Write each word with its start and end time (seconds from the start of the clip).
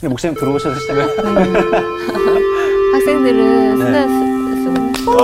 근데 0.00 0.08
목사님 0.08 0.36
들어오셔서 0.38 0.78
시작해. 0.80 1.00
학생들은 2.92 3.78
네. 3.78 3.84
수다 3.84 4.08
쓰- 4.08 5.04
쓰고 5.04 5.18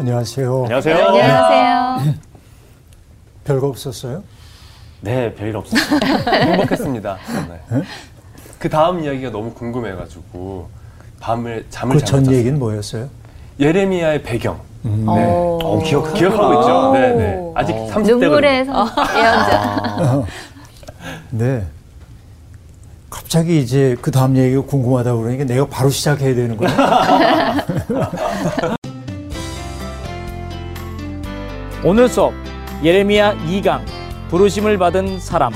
안녕하세요. 0.00 0.62
안녕하세요. 0.64 0.96
안녕하세요. 0.96 2.14
별거 3.44 3.66
없었어요? 3.68 4.22
네, 5.00 5.34
별일 5.34 5.56
없었어요. 5.56 6.00
행복했습니다. 6.32 7.18
그 8.58 8.68
다음 8.68 9.02
이야기가 9.04 9.30
너무 9.30 9.52
궁금해가지고 9.54 10.68
밤을 11.20 11.66
잠을 11.70 11.96
그잘 11.96 12.24
전. 12.24 12.32
얘기는 12.34 12.58
뭐였어요? 12.58 13.08
예레미야의 13.60 14.22
배경. 14.22 14.60
음, 14.84 15.04
네. 15.06 15.24
오. 15.26 15.58
어, 15.62 15.82
기억 15.82 16.12
기억하고 16.14 16.60
있죠. 16.60 16.92
네, 16.92 17.12
네. 17.14 17.52
아직 17.54 17.72
30대거든요. 17.74 18.18
눈물의 18.20 18.64
성- 18.64 18.88
예언자. 19.16 20.24
네. 21.30 21.66
갑자기 23.10 23.60
이제 23.60 23.96
그 24.00 24.10
다음 24.10 24.36
얘기가 24.36 24.62
궁금하다고 24.62 25.20
그러니까 25.22 25.44
내가 25.44 25.66
바로 25.66 25.90
시작해야 25.90 26.34
되는 26.34 26.56
거야. 26.56 26.70
오늘 31.84 32.08
수업 32.08 32.32
예레미야 32.82 33.34
2강 33.46 33.80
부르심을 34.30 34.78
받은 34.78 35.20
사람 35.20 35.52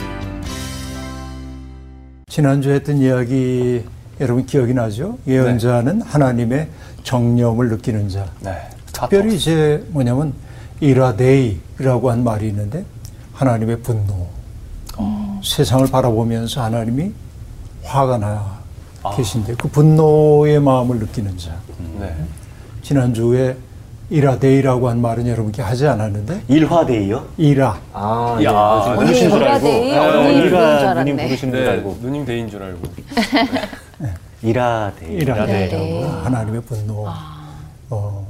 지난주에 2.28 2.74
했던 2.77 2.96
이야기 2.98 3.84
여러분 4.20 4.46
기억이 4.46 4.72
나죠? 4.72 5.18
예언자는 5.27 6.02
하나님의 6.02 6.68
정념을 7.02 7.68
느끼는 7.70 8.08
자. 8.08 8.24
네. 8.41 8.52
특별히 9.02 9.37
이제 9.37 9.84
뭐냐면 9.88 10.33
이라데이라고 10.80 12.11
한 12.11 12.24
말이 12.24 12.48
있는데 12.48 12.84
하나님의 13.34 13.80
분노. 13.80 14.27
세상을 15.42 15.88
바라보면서 15.88 16.62
하나님이 16.62 17.11
화가 17.83 18.19
나 18.19 18.59
계신데 19.17 19.55
그 19.59 19.67
분노의 19.69 20.61
마음을 20.61 20.98
느끼는 21.00 21.36
자. 21.36 21.56
네. 21.98 22.14
지난주에 22.83 23.56
이라데이라고 24.11 24.89
한 24.89 25.00
말은 25.00 25.27
여러분께 25.27 25.62
하지 25.62 25.87
않았는데 25.89 26.42
일화데이요? 26.47 27.27
이라 27.39 27.81
아, 27.94 28.39
야, 28.44 28.50
아, 28.50 28.94
누님 28.94 29.06
부르신 29.06 29.31
줄 29.31 29.42
알고. 29.42 29.64
데이? 29.66 29.97
아, 29.98 30.06
누님 30.12 30.22
부르신 30.22 30.41
줄 30.41 30.47
일화. 30.47 30.94
누님 30.94 31.16
부르신 31.16 31.50
줄 31.50 31.64
네. 31.64 31.70
알고. 31.70 31.98
누님 32.03 32.25
대인 32.25 32.48
줄 32.50 32.62
알고. 32.62 32.83
일화데이. 34.42 35.14
이라데이라고 35.16 36.05
하나님의 36.25 36.62
분노. 36.62 37.06
어 37.91 37.91
그렇죠. 37.91 38.22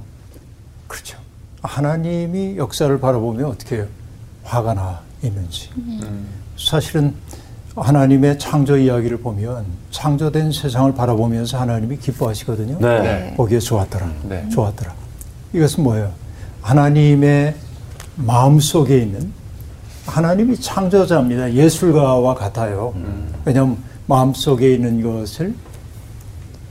하나님이 1.62 2.56
역사를 2.56 2.98
바라보면 2.98 3.46
어떻게 3.46 3.86
화가 4.44 4.74
나 4.74 5.00
있는지. 5.22 5.70
음. 5.76 6.26
사실은 6.58 7.14
하나님의 7.76 8.38
창조 8.38 8.76
이야기를 8.76 9.18
보면 9.18 9.64
창조된 9.90 10.52
세상을 10.52 10.92
바라보면서 10.94 11.58
하나님이 11.58 11.96
기뻐하시거든요. 11.98 12.78
네. 12.80 13.00
네. 13.00 13.34
보기에 13.36 13.58
좋았더라. 13.60 14.12
네. 14.28 14.48
좋았더라. 14.50 14.92
이것은 15.54 15.84
뭐예요? 15.84 16.12
하나님의 16.60 17.54
마음 18.16 18.60
속에 18.60 18.98
있는 18.98 19.32
하나님이 20.06 20.58
창조자입니다. 20.60 21.54
예술가와 21.54 22.34
같아요. 22.34 22.92
왜냐하면 23.44 23.78
마음 24.06 24.34
속에 24.34 24.74
있는 24.74 25.00
것을 25.00 25.54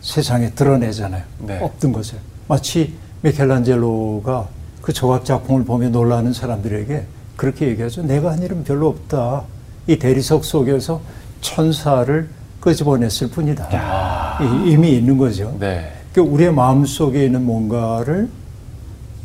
세상에 0.02 0.52
드러내잖아요. 0.52 1.24
네. 1.40 1.60
없던 1.62 1.94
것을. 1.94 2.20
마치 2.48 2.94
미켈란젤로가 3.22 4.48
그 4.82 4.94
조각 4.94 5.26
작품을 5.26 5.64
보며 5.64 5.90
놀라는 5.90 6.34
사람들에게 6.34 7.06
그렇게 7.36 7.68
얘기하죠. 7.70 8.04
내가 8.04 8.32
한 8.32 8.42
일은 8.42 8.64
별로 8.64 8.88
없다. 8.90 9.44
이 9.88 9.98
대리석 9.98 10.46
속에서 10.46 11.02
천사를 11.42 12.30
끄집어냈을 12.60 13.30
뿐이다. 13.30 14.40
이- 14.66 14.72
이미 14.72 14.98
있는 14.98 15.18
거죠. 15.18 15.56
네. 15.60 15.92
그 16.14 16.22
우리의 16.22 16.54
마음 16.54 16.86
속에 16.86 17.26
있는 17.26 17.44
뭔가를 17.46 18.30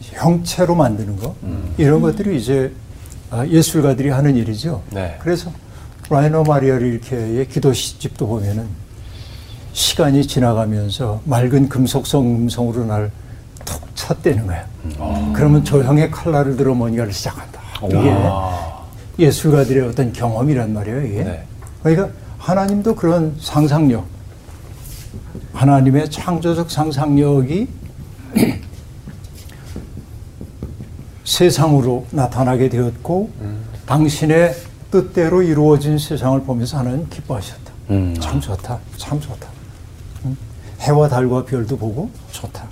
형체로 0.02 0.74
만드는 0.74 1.16
거 1.16 1.34
이런 1.76 2.00
것들이 2.00 2.38
이제 2.38 2.72
아, 3.30 3.44
예술가들이 3.46 4.08
하는 4.10 4.36
일이죠. 4.36 4.82
네. 4.92 5.16
그래서 5.20 5.50
라이너 6.08 6.44
마리아 6.44 6.78
릴케의 6.78 7.48
기도 7.48 7.72
시집도 7.72 8.26
보면은 8.28 8.66
시간이 9.72 10.26
지나가면서 10.26 11.20
맑은 11.24 11.68
금속성 11.68 12.24
음성으로 12.24 12.84
날 12.84 13.10
툭 13.66 13.82
쳤대는 13.94 14.46
거야. 14.46 14.66
그러면 15.34 15.62
조형의 15.62 16.10
칼날을 16.10 16.56
들어 16.56 16.74
뭔가를 16.74 17.12
시작한다. 17.12 17.60
이게 17.86 18.16
예술가들의 19.18 19.88
어떤 19.88 20.12
경험이란 20.14 20.72
말이에요. 20.72 21.02
이게. 21.04 21.24
네. 21.24 21.44
그러니까 21.82 22.08
하나님도 22.38 22.94
그런 22.94 23.36
상상력, 23.38 24.06
하나님의 25.52 26.10
창조적 26.10 26.70
상상력이 26.70 27.68
세상으로 31.24 32.06
나타나게 32.12 32.68
되었고 32.68 33.30
당신의 33.86 34.54
뜻대로 34.90 35.42
이루어진 35.42 35.98
세상을 35.98 36.40
보면서 36.42 36.78
하나님 36.78 37.08
기뻐하셨다. 37.08 37.72
음. 37.90 38.14
참 38.20 38.40
좋다. 38.40 38.78
참 38.96 39.20
좋다. 39.20 39.48
음? 40.24 40.36
해와 40.80 41.08
달과 41.08 41.44
별도 41.44 41.76
보고 41.76 42.10
좋다. 42.32 42.68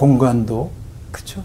공간도 0.00 0.70
그렇죠. 1.12 1.44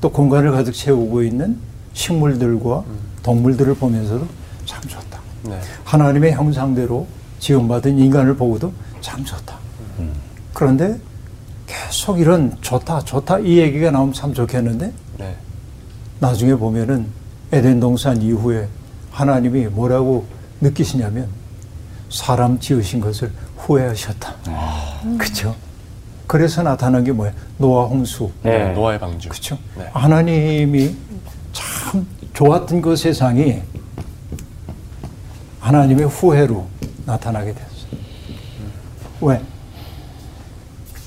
또 0.00 0.10
공간을 0.10 0.52
가득 0.52 0.72
채우고 0.72 1.22
있는 1.22 1.58
식물들과 1.92 2.82
동물들을 3.22 3.74
보면서도 3.74 4.26
참 4.64 4.80
좋다. 4.88 5.20
네. 5.42 5.60
하나님의 5.84 6.32
형상대로 6.32 7.06
지음받은 7.40 7.98
인간을 7.98 8.36
보고도 8.36 8.72
참 9.02 9.22
좋다. 9.22 9.58
그런데 10.54 10.98
계속 11.66 12.18
이런 12.20 12.56
좋다, 12.62 13.00
좋다 13.00 13.40
이 13.40 13.58
얘기가 13.58 13.90
나오면 13.90 14.14
참 14.14 14.32
좋겠는데 14.32 14.90
네. 15.18 15.36
나중에 16.20 16.54
보면은 16.54 17.08
에덴 17.52 17.80
동산 17.80 18.22
이후에 18.22 18.66
하나님이 19.10 19.66
뭐라고 19.66 20.24
느끼시냐면 20.62 21.28
사람 22.08 22.58
지으신 22.58 23.00
것을 23.00 23.30
후회하셨다. 23.58 24.36
그렇죠? 25.18 25.54
그래서 26.26 26.62
나타난 26.62 27.04
게 27.04 27.12
뭐야? 27.12 27.32
노아 27.58 27.84
홍수. 27.86 28.30
네. 28.42 28.72
노아의 28.72 28.98
방주. 28.98 29.28
그렇죠? 29.28 29.58
네. 29.76 29.88
하나님이 29.92 30.94
참 31.52 32.06
좋았던 32.32 32.80
그 32.82 32.96
세상이 32.96 33.62
하나님의 35.60 36.06
후회로 36.06 36.66
나타나게 37.06 37.52
됐어요. 37.52 38.00
왜? 39.20 39.40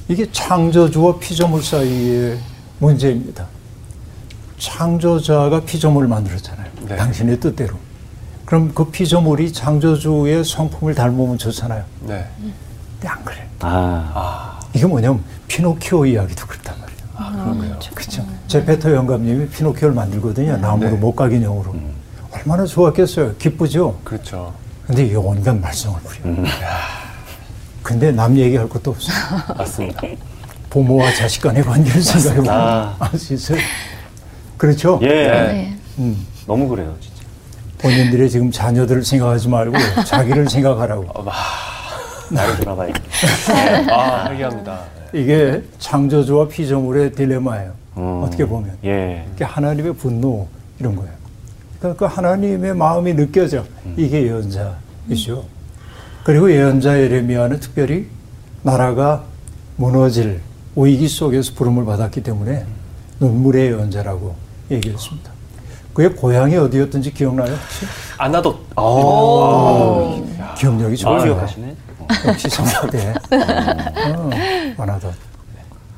이게 0.08 0.32
창조주와 0.32 1.20
피조물 1.20 1.62
사이의 1.64 2.40
문제입니다. 2.80 3.46
창조자가 4.58 5.62
피조물을 5.62 6.08
만들었잖아요. 6.08 6.72
네. 6.88 6.96
당신의 6.96 7.40
뜻대로. 7.40 7.76
그럼 8.46 8.72
그 8.74 8.86
피조물이 8.90 9.52
창조주의 9.52 10.44
성품을 10.44 10.96
닮으면 10.96 11.38
좋잖아요. 11.38 11.84
네. 12.02 12.26
근데 12.94 13.08
안 13.08 13.26
그래. 13.26 13.48
아. 13.60 14.57
이게 14.78 14.86
뭐냐면 14.86 15.24
피노키오 15.48 16.06
이야기도 16.06 16.46
그렇단 16.46 16.76
말이에요. 16.80 17.00
아, 17.16 17.32
그런가요? 17.32 17.80
그렇죠. 17.96 18.24
제페토 18.48 18.94
영감님이 18.94 19.48
피노키오를 19.50 19.96
만들거든요. 19.96 20.58
나무로 20.58 20.92
네. 20.92 20.96
못가인형으로 20.98 21.76
얼마나 22.32 22.64
좋았겠어요. 22.66 23.36
기쁘죠. 23.38 24.00
그렇죠. 24.04 24.54
근데 24.86 25.04
이게 25.06 25.16
온갖 25.16 25.58
말썽을 25.58 26.00
부려. 26.02 26.36
근데 27.82 28.12
남 28.12 28.38
얘기할 28.38 28.70
것도 28.70 28.92
없어. 28.92 29.12
맞습니다. 29.58 30.02
부모와 30.70 31.12
자식 31.14 31.42
간의 31.42 31.64
관계를 31.64 32.02
생각해 32.04 32.36
보면 32.38 32.54
아. 32.54 32.96
알수 33.00 33.34
있어요. 33.34 33.58
그렇죠. 34.58 35.00
예. 35.02 35.08
네. 35.08 35.78
음, 35.98 36.28
너무 36.46 36.68
그래요, 36.68 36.96
진짜. 37.00 37.18
본인들의 37.80 38.30
지금 38.30 38.52
자녀들을 38.52 39.04
생각하지 39.04 39.48
말고 39.50 39.76
자기를 40.06 40.50
생각하라고. 40.50 41.06
어, 41.16 41.24
마- 41.24 41.32
나를 42.30 42.56
돌아봐야겠다. 42.58 43.02
아, 43.96 44.30
회개합니다. 44.32 44.80
네. 45.14 45.20
이게 45.22 45.64
창조주와 45.80 46.48
피조물의 46.48 47.14
딜레마예요. 47.14 47.72
음. 47.98 48.24
어떻게 48.24 48.46
보면. 48.46 48.78
예. 48.84 49.26
그게 49.32 49.46
하나님의 49.46 49.94
분노 49.96 50.48
이런 50.80 50.96
거예요. 50.96 51.12
그러니까 51.80 52.08
그 52.08 52.14
하나님의 52.14 52.76
마음이 52.76 53.14
느껴져. 53.16 53.64
이게 53.96 54.24
예언자이죠. 54.24 55.46
그리고 56.24 56.52
예언자 56.52 57.00
예레미야는 57.00 57.60
특별히 57.60 58.08
나라가 58.64 59.24
무너질 59.78 60.42
위기 60.76 61.08
속에서 61.08 61.54
부름을 61.54 61.86
받았기 61.86 62.22
때문에 62.24 62.66
눈물의 63.20 63.68
예언자라고 63.72 64.36
얘기했습니다. 64.70 65.32
그의 65.94 66.10
고향이 66.16 66.56
어디였든지 66.58 67.14
기억나요 67.14 67.54
혹시? 67.54 67.86
아나도. 68.18 68.60
기억력이 70.58 70.94
아, 70.94 70.96
좋아요. 70.98 71.24
기억하시네. 71.24 71.76
역시 72.28 72.50
성대. 72.50 73.14
어, 73.32 74.30
아나도. 74.78 75.12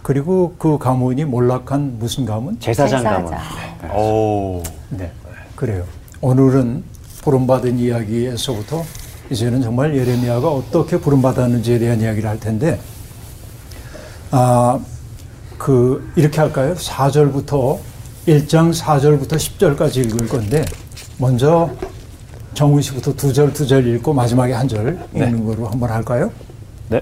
그리고 0.02 0.56
그 0.58 0.78
가문이 0.78 1.26
몰락한 1.26 2.00
무슨 2.00 2.26
가문? 2.26 2.60
제사장 2.60 3.04
가문. 3.04 3.32
제사장. 3.32 3.96
오. 3.96 4.64
네, 4.90 5.12
그래요. 5.56 5.84
오늘은 6.22 6.84
부름받은 7.22 7.78
이야기에서부터 7.78 8.84
이제는 9.30 9.62
정말 9.62 9.96
예레미야가 9.96 10.50
어떻게 10.50 11.00
부름받았는지에 11.00 11.78
대한 11.80 12.02
이야기를 12.02 12.28
할 12.28 12.40
텐데, 12.40 12.80
아, 14.32 14.80
그, 15.58 16.12
이렇게 16.16 16.40
할까요? 16.40 16.74
4절부터, 16.74 17.78
1장 18.28 18.74
4절부터 18.74 19.34
10절까지 19.34 20.06
읽을 20.06 20.28
건데, 20.28 20.66
먼저 21.18 21.70
정훈 22.54 22.82
씨부터 22.82 23.14
두 23.14 23.32
절, 23.34 23.54
두 23.54 23.66
절 23.68 23.86
읽고 23.88 24.14
마지막에 24.14 24.54
한 24.54 24.68
절 24.68 24.98
읽는 25.14 25.46
거로 25.46 25.68
한번 25.68 25.90
할까요? 25.92 26.32
네. 26.90 27.02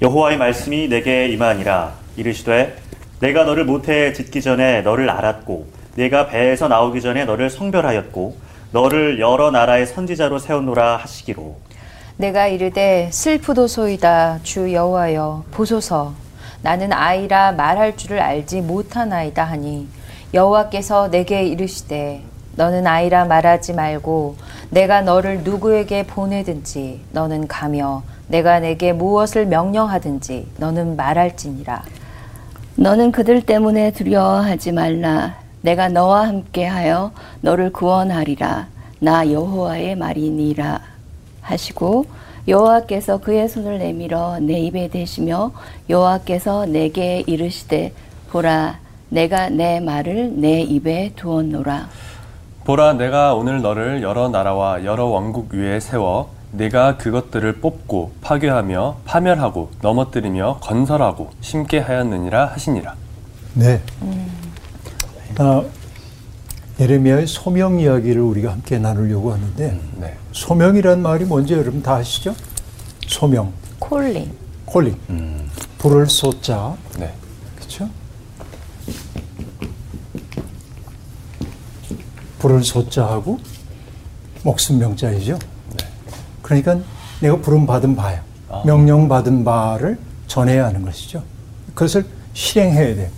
여호와의 0.00 0.38
말씀이 0.38 0.88
내게 0.88 1.28
임하니라 1.28 1.92
이르시되 2.16 2.76
내가 3.20 3.44
너를 3.44 3.64
모태에 3.64 4.12
짓기 4.12 4.42
전에 4.42 4.82
너를 4.82 5.08
알았고 5.10 5.66
내가 5.94 6.26
배에서 6.26 6.68
나오기 6.68 7.00
전에 7.00 7.24
너를 7.24 7.50
성별하였고 7.50 8.36
너를 8.72 9.20
여러 9.20 9.50
나라의 9.50 9.86
선지자로 9.86 10.38
세웠노라 10.38 10.96
하시기로 10.96 11.56
내가 12.16 12.46
이르되 12.48 13.10
슬프도소이다 13.12 14.40
주 14.42 14.72
여호와여 14.72 15.44
보소서 15.50 16.14
나는 16.62 16.92
아이라 16.92 17.52
말할 17.52 17.96
줄을 17.96 18.20
알지 18.20 18.60
못하나이다 18.62 19.44
하니 19.44 19.86
여호와께서 20.34 21.10
내게 21.10 21.44
이르시되 21.44 22.22
너는 22.56 22.86
아이라 22.86 23.24
말하지 23.24 23.72
말고 23.72 24.36
내가 24.70 25.02
너를 25.02 25.42
누구에게 25.42 26.06
보내든지 26.06 27.00
너는 27.12 27.48
가며 27.48 28.02
내가 28.28 28.60
내게 28.60 28.92
무엇을 28.92 29.46
명령하든지 29.46 30.48
너는 30.58 30.96
말할지니라. 30.96 31.82
너는 32.76 33.12
그들 33.12 33.42
때문에 33.42 33.92
두려워하지 33.92 34.72
말라. 34.72 35.36
내가 35.60 35.88
너와 35.88 36.28
함께하여 36.28 37.12
너를 37.40 37.72
구원하리라. 37.72 38.68
나 39.00 39.30
여호와의 39.30 39.96
말이니라. 39.96 40.80
하시고 41.42 42.06
여호와께서 42.48 43.18
그의 43.18 43.48
손을 43.48 43.78
내밀어 43.78 44.38
내 44.40 44.58
입에 44.60 44.88
대시며 44.88 45.52
여호와께서 45.88 46.66
내게 46.66 47.22
이르시되 47.26 47.92
보라 48.30 48.78
내가 49.10 49.48
내 49.48 49.78
말을 49.78 50.40
내 50.40 50.62
입에 50.62 51.12
두었노라 51.14 51.88
보라 52.64 52.92
내가 52.92 53.34
오늘 53.34 53.60
너를 53.60 54.02
여러 54.02 54.28
나라와 54.28 54.84
여러 54.84 55.06
왕국 55.06 55.52
위에 55.52 55.80
세워 55.80 56.30
네가 56.52 56.96
그것들을 56.96 57.60
뽑고 57.60 58.12
파괴하며 58.20 58.98
파멸하고 59.04 59.70
넘어뜨리며 59.80 60.58
건설하고 60.60 61.30
심게 61.40 61.78
하였느니라 61.78 62.46
하시니라. 62.46 62.94
네. 63.54 63.80
아, 65.38 65.62
예레미야의 66.78 67.26
소명 67.26 67.80
이야기를 67.80 68.20
우리가 68.20 68.52
함께 68.52 68.78
나누려고 68.78 69.32
하는데, 69.32 69.80
네. 69.96 70.16
소명이란 70.32 71.00
말이 71.00 71.24
뭔지 71.24 71.54
여러분 71.54 71.82
다 71.82 71.94
아시죠? 71.94 72.34
소명, 73.06 73.52
콜링 73.78 74.30
콜링, 74.66 74.96
불을 75.78 76.08
쏟자, 76.08 76.76
네. 76.98 77.12
그렇죠? 77.56 77.88
불을 82.42 82.64
쏟자하고 82.64 83.38
목숨 84.42 84.80
명자이죠. 84.80 85.38
그러니까 86.42 86.76
내가 87.20 87.36
부름 87.36 87.66
받은 87.66 87.94
바야, 87.94 88.20
명령 88.66 89.08
받은 89.08 89.44
바를 89.44 89.96
전해야 90.26 90.66
하는 90.66 90.82
것이죠. 90.82 91.22
그것을 91.68 92.04
실행해야 92.34 92.96
돼. 92.96 93.10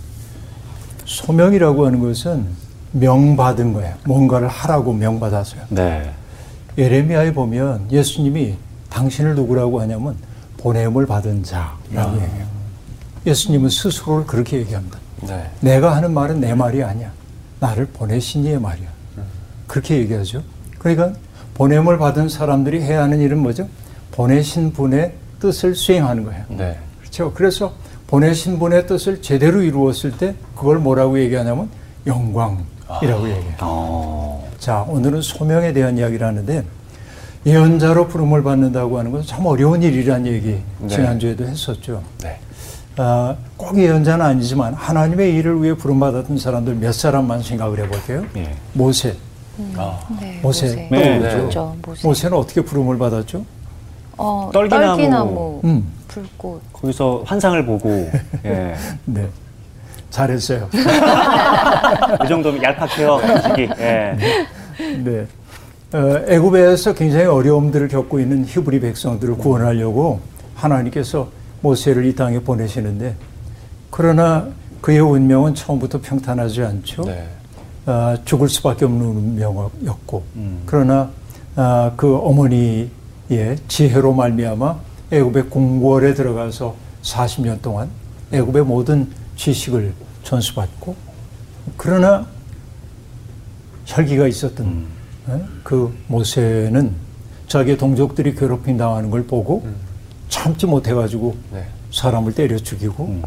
소명이라고 1.05 1.87
하는 1.87 1.99
것은 2.01 2.45
명받은 2.91 3.73
거야. 3.73 3.97
뭔가를 4.05 4.47
하라고 4.47 4.93
명받아서요. 4.93 5.63
네. 5.69 6.13
예레미야에 6.77 7.33
보면 7.33 7.91
예수님이 7.91 8.55
당신을 8.89 9.33
누구라고 9.33 9.81
하냐면 9.81 10.15
보냄을 10.57 11.07
받은 11.07 11.43
자라고 11.43 12.15
얘기해요. 12.21 12.45
예수님은 13.25 13.69
스스로를 13.69 14.27
그렇게 14.27 14.57
얘기합니다. 14.57 14.99
네. 15.23 15.49
내가 15.61 15.95
하는 15.95 16.13
말은 16.13 16.39
내 16.41 16.53
말이 16.53 16.83
아니야. 16.83 17.11
나를 17.59 17.87
보내신 17.87 18.45
이의 18.45 18.59
말이야. 18.59 18.94
그렇게 19.67 19.97
얘기하죠. 19.97 20.43
그러니까 20.79 21.13
보냄을 21.55 21.97
받은 21.97 22.29
사람들이 22.29 22.81
해야 22.81 23.03
하는 23.03 23.19
일은 23.21 23.39
뭐죠? 23.39 23.67
보내신 24.11 24.73
분의 24.73 25.13
뜻을 25.39 25.75
수행하는 25.75 26.23
거예요. 26.25 26.43
네. 26.49 26.77
그렇죠. 26.99 27.33
그래서 27.33 27.73
보내신 28.07 28.59
분의 28.59 28.87
뜻을 28.87 29.21
제대로 29.21 29.61
이루었을 29.61 30.17
때 30.17 30.35
그걸 30.55 30.79
뭐라고 30.79 31.19
얘기하냐면 31.19 31.69
영광이라고 32.05 33.29
얘기해요. 33.29 33.55
어. 33.61 34.49
자, 34.59 34.85
오늘은 34.87 35.21
소명에 35.21 35.73
대한 35.73 35.97
이야기를 35.97 36.25
하는데 36.25 36.63
예언자로 37.45 38.07
부름을 38.07 38.43
받는다고 38.43 38.97
하는 38.97 39.11
것은 39.11 39.27
참 39.27 39.45
어려운 39.45 39.83
일이라는 39.83 40.27
얘기 40.31 40.61
네. 40.79 40.87
지난주에도 40.87 41.45
했었죠. 41.45 42.01
네. 42.21 42.39
아, 42.97 43.35
꼭 43.57 43.77
예언자는 43.77 44.25
아니지만 44.25 44.73
하나님의 44.73 45.35
일을 45.35 45.61
위해 45.61 45.75
부름받았던 45.75 46.37
사람들 46.37 46.75
몇 46.75 46.93
사람만 46.93 47.43
생각을 47.43 47.79
해볼게요. 47.83 48.25
예. 48.37 48.55
모세. 48.73 49.15
아. 49.77 49.99
네, 50.19 50.39
모세. 50.41 50.67
모세. 50.67 50.87
네, 50.91 51.19
네. 51.19 51.29
그렇죠, 51.29 51.75
모세. 51.85 52.07
모세는 52.07 52.37
어떻게 52.37 52.61
부름을 52.61 52.97
받았죠? 52.97 53.45
어, 54.17 54.49
떨기나무. 54.53 54.85
떨기나무, 54.95 55.61
음, 55.65 55.91
불꽃. 56.07 56.61
거기서 56.73 57.23
환상을 57.25 57.65
보고 57.65 57.89
예. 58.45 58.75
네. 59.05 59.27
잘했어요. 60.09 60.69
이 60.73 62.27
정도면 62.29 62.63
얄팍해요 62.63 63.19
솔직히 63.27 63.69
예. 63.79 64.15
네. 65.03 65.27
어, 65.93 66.21
애굽에서 66.27 66.93
굉장히 66.93 67.25
어려움들을 67.25 67.87
겪고 67.89 68.19
있는 68.19 68.45
히브리 68.45 68.79
백성들을 68.79 69.35
구원하려고 69.35 70.21
하나님께서 70.55 71.27
모세를 71.61 72.05
이 72.05 72.15
땅에 72.15 72.39
보내시는데 72.39 73.15
그러나 73.91 74.47
그의 74.81 74.99
운명은 74.99 75.55
처음부터 75.55 75.99
평탄하지 76.01 76.63
않죠. 76.63 77.03
네. 77.03 77.27
아, 77.85 78.17
죽을 78.25 78.49
수밖에 78.49 78.85
없는 78.85 79.05
운명이었고 79.05 80.23
그러나 80.65 81.11
아, 81.55 81.91
그 81.95 82.15
어머니의 82.17 82.89
지혜로 83.67 84.13
말미암아 84.13 84.79
애굽의 85.11 85.49
궁궐에 85.49 86.13
들어가서 86.15 86.75
40년 87.03 87.61
동안 87.61 87.89
애굽의 88.31 88.65
모든 88.65 89.07
지식을 89.35 89.93
전수받고 90.23 90.95
그러나 91.77 92.25
혈기가 93.85 94.27
있었던 94.27 94.85
예? 95.29 95.41
그 95.63 95.95
모세는 96.07 96.93
자기의 97.47 97.77
동족들이 97.77 98.33
괴롭힘 98.33 98.77
당하는 98.77 99.11
걸 99.11 99.25
보고 99.25 99.63
참지 100.29 100.65
못해가지고 100.65 101.35
네. 101.53 101.65
사람을 101.91 102.33
때려 102.33 102.57
죽이고 102.57 103.21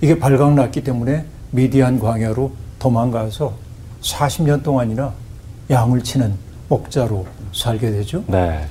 이게 0.00 0.18
발각났기 0.18 0.82
때문에 0.82 1.26
미디안 1.50 1.98
광야로 1.98 2.52
도망가서 2.78 3.69
40년 4.02 4.62
동안이나 4.62 5.12
양을 5.70 6.02
치는 6.02 6.34
목자로 6.68 7.26
살게 7.52 7.90
되죠. 7.90 8.24
네. 8.26 8.66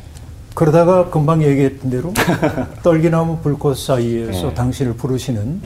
그러다가 0.53 1.09
금방 1.09 1.43
얘기했던 1.43 1.89
대로 1.89 2.13
떨기나무 2.83 3.37
불꽃 3.37 3.77
사이에서 3.77 4.47
네. 4.49 4.53
당신을 4.53 4.93
부르시는 4.93 5.61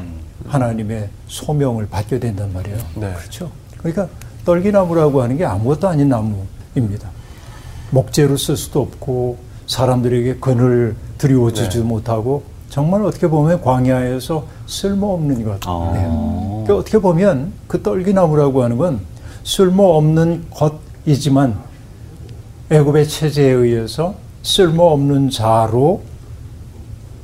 하나님의 0.47 1.09
소명을 1.27 1.87
받게 1.89 2.19
된단 2.19 2.53
말이에요. 2.53 2.77
네. 2.95 3.13
그렇죠. 3.13 3.49
그러니까 3.77 4.07
떨기나무라고 4.45 5.21
하는 5.21 5.37
게 5.37 5.45
아무것도 5.45 5.87
아닌 5.87 6.09
나무입니다. 6.09 7.09
목재로 7.91 8.37
쓸 8.37 8.57
수도 8.57 8.81
없고 8.81 9.37
사람들에게 9.67 10.35
근을 10.35 10.95
드리워주지 11.17 11.79
네. 11.79 11.83
못하고 11.83 12.43
정말 12.69 13.03
어떻게 13.03 13.27
보면 13.27 13.61
광야에서 13.61 14.45
쓸모없는 14.65 15.45
것. 15.45 15.59
어. 15.67 15.91
네. 15.93 16.01
그러니까 16.65 16.77
어떻게 16.77 16.97
보면 16.97 17.53
그 17.67 17.81
떨기나무라고 17.81 18.63
하는 18.63 18.77
건 18.77 18.99
쓸모없는 19.43 20.45
것이지만 21.05 21.57
애굽의 22.69 23.07
체제에 23.07 23.51
의해서 23.51 24.15
쓸모없는 24.41 25.29
자로 25.29 26.01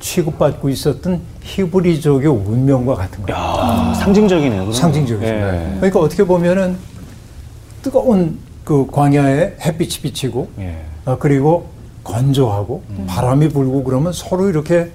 취급받고 0.00 0.68
있었던 0.68 1.20
히브리족의 1.42 2.28
운명과 2.28 2.94
같은 2.94 3.22
거예요. 3.24 3.38
야, 3.38 3.94
상징적이네요. 3.94 4.72
상징적이죠. 4.72 5.26
예. 5.26 5.72
그러니까 5.76 6.00
어떻게 6.00 6.24
보면은 6.24 6.76
뜨거운 7.82 8.38
그 8.64 8.86
광야에 8.90 9.56
햇빛이 9.60 10.00
비치고 10.02 10.48
예. 10.60 10.80
어, 11.04 11.16
그리고 11.18 11.68
건조하고 12.04 12.82
바람이 13.06 13.48
불고 13.50 13.84
그러면 13.84 14.12
서로 14.12 14.48
이렇게 14.48 14.90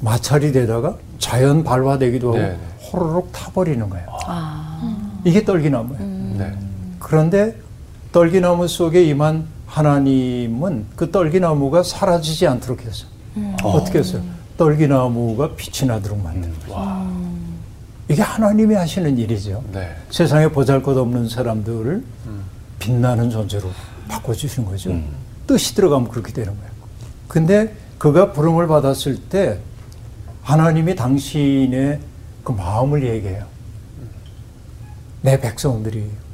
마찰이 0.00 0.52
되다가 0.52 0.96
자연 1.18 1.64
발화되기도 1.64 2.28
하고 2.28 2.38
네, 2.38 2.48
네. 2.50 2.58
호로록 2.92 3.32
타버리는 3.32 3.88
거예요. 3.88 4.06
아, 4.26 5.12
이게 5.24 5.44
떨기나무예요. 5.44 5.98
네. 6.04 6.15
그런데 7.06 7.56
떨기나무 8.10 8.66
속에 8.66 9.04
임한 9.04 9.46
하나님은 9.68 10.86
그 10.96 11.12
떨기나무가 11.12 11.84
사라지지 11.84 12.48
않도록 12.48 12.84
했어요. 12.84 13.08
어떻게 13.62 14.00
했어요? 14.00 14.24
떨기나무가 14.58 15.54
빛이 15.54 15.86
나도록 15.86 16.20
만든 16.20 16.52
거예요. 16.66 17.12
이게 18.08 18.22
하나님이 18.22 18.74
하시는 18.74 19.16
일이죠. 19.16 19.62
네. 19.72 19.94
세상에 20.10 20.48
보잘 20.48 20.82
것 20.82 20.96
없는 20.98 21.28
사람들을 21.28 22.04
빛나는 22.80 23.30
존재로 23.30 23.70
바꿔주시는 24.08 24.68
거죠. 24.68 25.00
뜻이 25.46 25.76
들어가면 25.76 26.08
그렇게 26.08 26.32
되는 26.32 26.56
거예요. 26.56 26.70
근데 27.28 27.72
그가 27.98 28.32
부름을 28.32 28.66
받았을 28.66 29.16
때 29.28 29.60
하나님이 30.42 30.96
당신의 30.96 32.00
그 32.42 32.50
마음을 32.50 33.06
얘기해요. 33.06 33.44
내 35.22 35.38
백성들이 35.40 36.25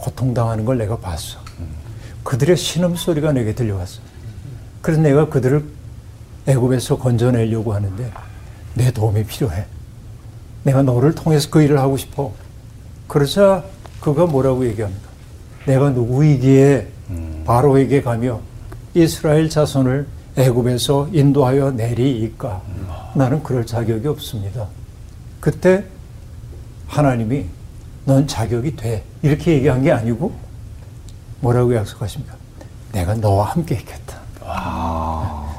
고통당하는 0.00 0.64
걸 0.64 0.78
내가 0.78 0.98
봤어. 0.98 1.38
그들의 2.24 2.56
신음소리가 2.56 3.32
내게 3.32 3.54
들려왔어. 3.54 4.00
그래서 4.82 5.00
내가 5.00 5.28
그들을 5.28 5.64
애굽에서 6.46 6.98
건져내려고 6.98 7.74
하는데 7.74 8.10
내 8.74 8.90
도움이 8.90 9.24
필요해. 9.24 9.64
내가 10.62 10.82
너를 10.82 11.14
통해서 11.14 11.48
그 11.50 11.62
일을 11.62 11.78
하고 11.78 11.96
싶어. 11.96 12.32
그러자 13.08 13.64
그가 14.00 14.26
뭐라고 14.26 14.66
얘기합니까? 14.66 15.08
내가 15.66 15.90
누구이기에 15.90 16.88
바로에게 17.44 18.02
가며 18.02 18.40
이스라엘 18.94 19.48
자손을 19.48 20.06
애굽에서 20.36 21.10
인도하여 21.12 21.72
내리이까? 21.72 22.62
나는 23.14 23.42
그럴 23.42 23.66
자격이 23.66 24.06
없습니다. 24.08 24.68
그때 25.40 25.84
하나님이 26.86 27.46
넌 28.10 28.26
자격이 28.26 28.74
돼. 28.74 29.04
이렇게 29.22 29.52
얘기한 29.52 29.84
게 29.84 29.92
아니고 29.92 30.32
뭐라고 31.38 31.72
약속하십니까? 31.76 32.34
내가 32.92 33.14
너와 33.14 33.50
함께 33.50 33.76
있겠다. 33.76 34.18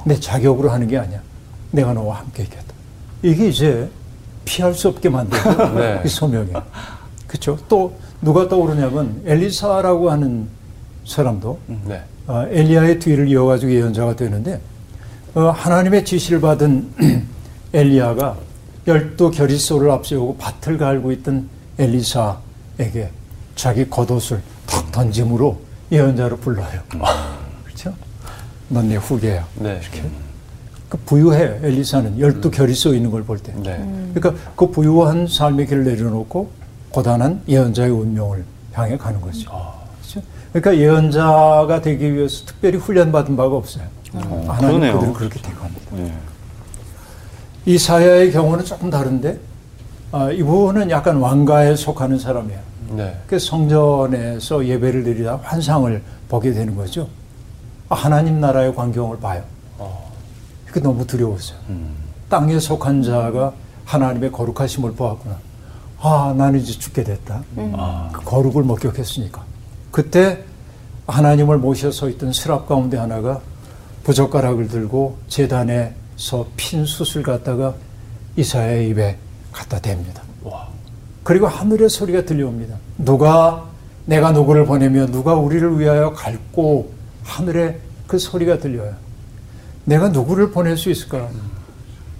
내 0.05 0.19
자격으로 0.19 0.69
하는 0.69 0.85
게 0.85 0.97
아니야. 0.97 1.21
내가 1.71 1.93
너와 1.93 2.19
함께 2.19 2.43
있겠다. 2.43 2.73
이게 3.23 3.47
이제 3.47 3.89
피할 4.43 4.73
수 4.73 4.89
없게 4.89 5.07
만드는 5.07 5.75
네. 5.79 6.01
이 6.03 6.09
소명이에요. 6.09 6.61
그렇죠? 7.25 7.57
또 7.69 7.97
누가 8.21 8.49
떠오르냐면 8.49 9.21
엘리사라고 9.25 10.11
하는 10.11 10.49
사람도 11.05 11.57
네. 11.85 12.03
어, 12.27 12.45
엘리야의 12.49 12.99
뒤를 12.99 13.29
이어가지고 13.29 13.71
예언자가 13.71 14.17
되는데 14.17 14.59
어, 15.35 15.51
하나님의 15.51 16.03
지시를 16.03 16.41
받은 16.41 17.27
엘리야가 17.73 18.35
열두 18.87 19.31
결의소를 19.31 19.89
앞세우고 19.91 20.35
밭을 20.35 20.77
갈고 20.77 21.13
있던 21.13 21.60
엘리사에게 21.81 23.09
자기 23.55 23.89
겉옷을 23.89 24.41
탁 24.67 24.91
던짐으로 24.91 25.59
예언자로 25.91 26.37
불러요. 26.37 26.79
그렇죠? 27.65 27.93
넌 28.69 28.87
내 28.87 28.95
후계야. 28.95 29.45
네. 29.55 29.81
그 30.87 30.97
부유해 31.05 31.59
엘리사는 31.63 32.19
열두 32.19 32.51
결의소 32.51 32.93
있는 32.93 33.09
걸 33.11 33.23
볼 33.23 33.39
때. 33.39 33.53
네. 33.55 33.77
그러니까 34.13 34.33
그 34.55 34.69
부유한 34.69 35.27
삶의 35.27 35.67
길을 35.67 35.83
내려놓고 35.85 36.51
고단한 36.91 37.41
예언자의 37.47 37.89
운명을 37.91 38.43
향해 38.73 38.97
가는 38.97 39.19
거죠. 39.21 39.49
그렇죠? 40.01 40.21
그러니까 40.53 40.77
예언자가 40.77 41.81
되기 41.81 42.13
위해서 42.13 42.45
특별히 42.45 42.77
훈련받은 42.77 43.35
바가 43.37 43.55
없어요. 43.55 43.85
하나님 44.13 44.79
그러네요. 44.79 44.93
그들을 44.99 45.13
그렇게 45.13 45.41
택합니다. 45.41 45.97
예. 45.97 46.13
이사야의 47.65 48.31
경우는 48.33 48.65
조금 48.65 48.89
다른데 48.89 49.39
아, 50.11 50.29
이분은 50.31 50.89
약간 50.91 51.17
왕가에 51.17 51.75
속하는 51.75 52.19
사람이에요. 52.19 52.59
네. 52.91 53.17
그 53.27 53.39
성전에서 53.39 54.65
예배를 54.65 55.03
드리다 55.03 55.39
환상을 55.41 56.01
보게 56.27 56.51
되는 56.51 56.75
거죠. 56.75 57.07
아, 57.89 57.95
하나님 57.95 58.39
나라의 58.41 58.75
광경을 58.75 59.19
봐요. 59.19 59.43
그 60.65 60.79
너무 60.79 61.05
두려웠어요. 61.05 61.59
땅에 62.29 62.57
속한 62.59 63.03
자가 63.03 63.53
하나님의 63.83 64.31
거룩하심을 64.31 64.93
보았구나. 64.93 65.37
아, 65.99 66.33
나는 66.37 66.59
이제 66.59 66.71
죽게 66.71 67.03
됐다. 67.03 67.43
그 68.13 68.23
거룩을 68.23 68.63
목격했으니까. 68.63 69.43
그때 69.91 70.43
하나님을 71.07 71.57
모셔 71.57 71.91
서 71.91 72.07
있던 72.07 72.31
스랍 72.31 72.67
가운데 72.69 72.95
하나가 72.97 73.41
부젓가락을 74.03 74.69
들고 74.69 75.17
재단에서 75.27 76.45
핀 76.55 76.85
숯을 76.85 77.23
갖다가 77.23 77.73
이사야의 78.37 78.89
입에 78.89 79.17
갖다 79.51 79.79
댑니다. 79.79 80.21
와. 80.43 80.67
그리고 81.23 81.47
하늘의 81.47 81.89
소리가 81.89 82.25
들려옵니다. 82.25 82.75
누가 82.97 83.65
내가 84.05 84.31
누구를 84.31 84.65
보내며 84.65 85.07
누가 85.07 85.35
우리를 85.35 85.79
위하여 85.79 86.11
갈고 86.13 86.91
하늘의 87.23 87.79
그 88.07 88.17
소리가 88.17 88.59
들려요. 88.59 88.93
내가 89.85 90.09
누구를 90.09 90.51
보낼 90.51 90.77
수 90.77 90.89
있을까? 90.89 91.29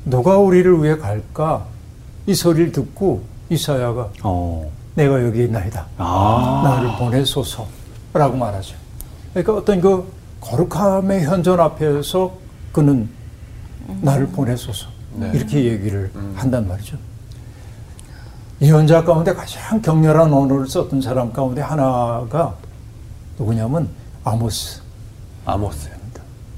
누가 0.05 0.37
우리를 0.37 0.83
위해 0.83 0.97
갈까? 0.97 1.65
이 2.27 2.33
소리를 2.35 2.71
듣고 2.71 3.23
이사야가 3.49 4.09
어. 4.23 4.71
내가 4.95 5.23
여기 5.23 5.43
있나이다. 5.43 5.87
아. 5.97 6.61
나를 6.63 6.97
보내소서라고 6.97 8.37
말하죠. 8.37 8.75
그러니까 9.33 9.55
어떤 9.55 9.81
그 9.81 10.11
거룩함의 10.41 11.23
현존 11.25 11.59
앞에서 11.59 12.33
그는 12.71 13.09
나를 14.01 14.27
보내소서 14.27 14.87
네. 15.15 15.31
이렇게 15.33 15.65
얘기를 15.65 16.11
한단 16.35 16.67
말이죠. 16.67 16.97
예언자 18.61 19.03
가운데 19.03 19.33
가장 19.33 19.81
격렬한 19.81 20.31
언어를 20.31 20.67
썼던 20.67 21.01
사람 21.01 21.33
가운데 21.33 21.61
하나가 21.61 22.55
누구냐면 23.37 23.89
아모스, 24.23 24.81
아모스요. 25.45 25.93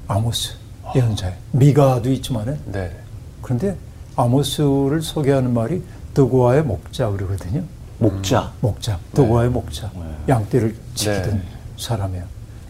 아모스 0.06 0.52
예언자예요. 0.94 1.34
미가도 1.52 2.10
있지만은 2.12 2.58
네. 2.66 2.94
그런데 3.40 3.74
아모스를 4.16 5.00
소개하는 5.00 5.54
말이 5.54 5.82
드고아의 6.12 6.62
목자 6.62 7.10
그러거든요. 7.10 7.62
목자. 7.98 8.52
목자, 8.60 8.98
도구와의 9.14 9.48
목자, 9.50 9.90
양떼를 10.28 10.76
지키던 10.94 11.30
네. 11.30 11.42
사람이에요. 11.78 12.24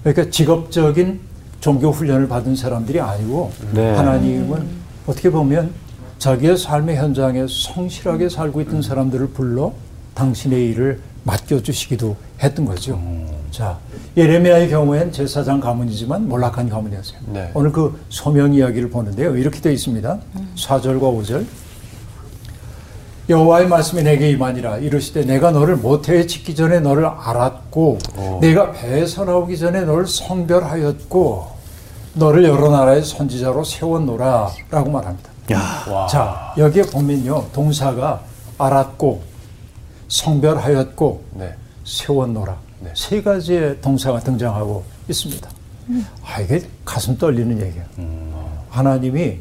그러니까 0.05 0.31
직업적인 0.31 1.21
종교 1.61 1.91
훈련을 1.91 2.29
받은 2.29 2.55
사람들이 2.55 3.01
아니고 3.01 3.53
네. 3.73 3.97
하나님은 3.97 4.69
어떻게 5.09 5.29
보면 5.31 5.73
자기의 6.19 6.57
삶의 6.57 6.97
현장에 6.97 7.47
성실하게 7.49 8.29
살고 8.29 8.61
있던 8.63 8.83
사람들을 8.83 9.29
불러 9.29 9.73
당신의 10.15 10.71
일을 10.71 11.01
맡겨주시기도 11.25 12.17
했던 12.43 12.65
거죠. 12.65 13.01
자, 13.51 13.79
예레미야의 14.17 14.69
경우엔 14.71 15.13
제사장 15.13 15.61
가문이지만 15.61 16.29
몰락한 16.29 16.69
가문이었어요. 16.69 17.19
네. 17.27 17.51
오늘 17.55 17.73
그 17.73 17.99
소명 18.09 18.53
이야기를 18.55 18.91
보는데요. 18.91 19.37
이렇게 19.37 19.61
되어 19.61 19.73
있습니다. 19.73 20.19
4절과 20.57 21.01
5절. 21.01 21.47
여호와의 23.31 23.69
말씀이 23.69 24.03
내게 24.03 24.29
임하니라 24.31 24.79
이르시되 24.79 25.25
내가 25.25 25.51
너를 25.51 25.77
모태에 25.77 26.27
짓기 26.27 26.55
전에 26.55 26.81
너를 26.81 27.07
알았고 27.07 27.99
오. 28.19 28.39
내가 28.43 28.73
배에서 28.73 29.25
나오기 29.25 29.57
전에 29.57 29.81
너를 29.81 30.07
성별하였고 30.07 31.47
너를 32.15 32.45
여러 32.45 32.71
나라의 32.71 33.03
선지자로 33.03 33.65
세웠노라 33.65 34.51
라고 34.71 34.91
말합니다. 34.91 35.31
야. 35.53 35.85
와. 35.91 36.07
자 36.07 36.55
여기에 36.57 36.85
보면요 36.85 37.47
동사가 37.53 38.23
알았고 38.59 39.23
성별하였고 40.09 41.25
네. 41.35 41.55
세웠노라 41.85 42.57
네. 42.81 42.93
세 42.95 43.23
가지의 43.23 43.81
동사가 43.81 44.21
등장하고 44.21 44.85
있습니다. 45.09 45.51
아 46.25 46.41
이게 46.41 46.63
가슴 46.85 47.17
떨리는 47.19 47.61
얘기예요. 47.61 47.85
하나님이 48.71 49.39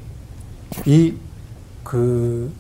이 0.85 1.13
그 1.83 2.51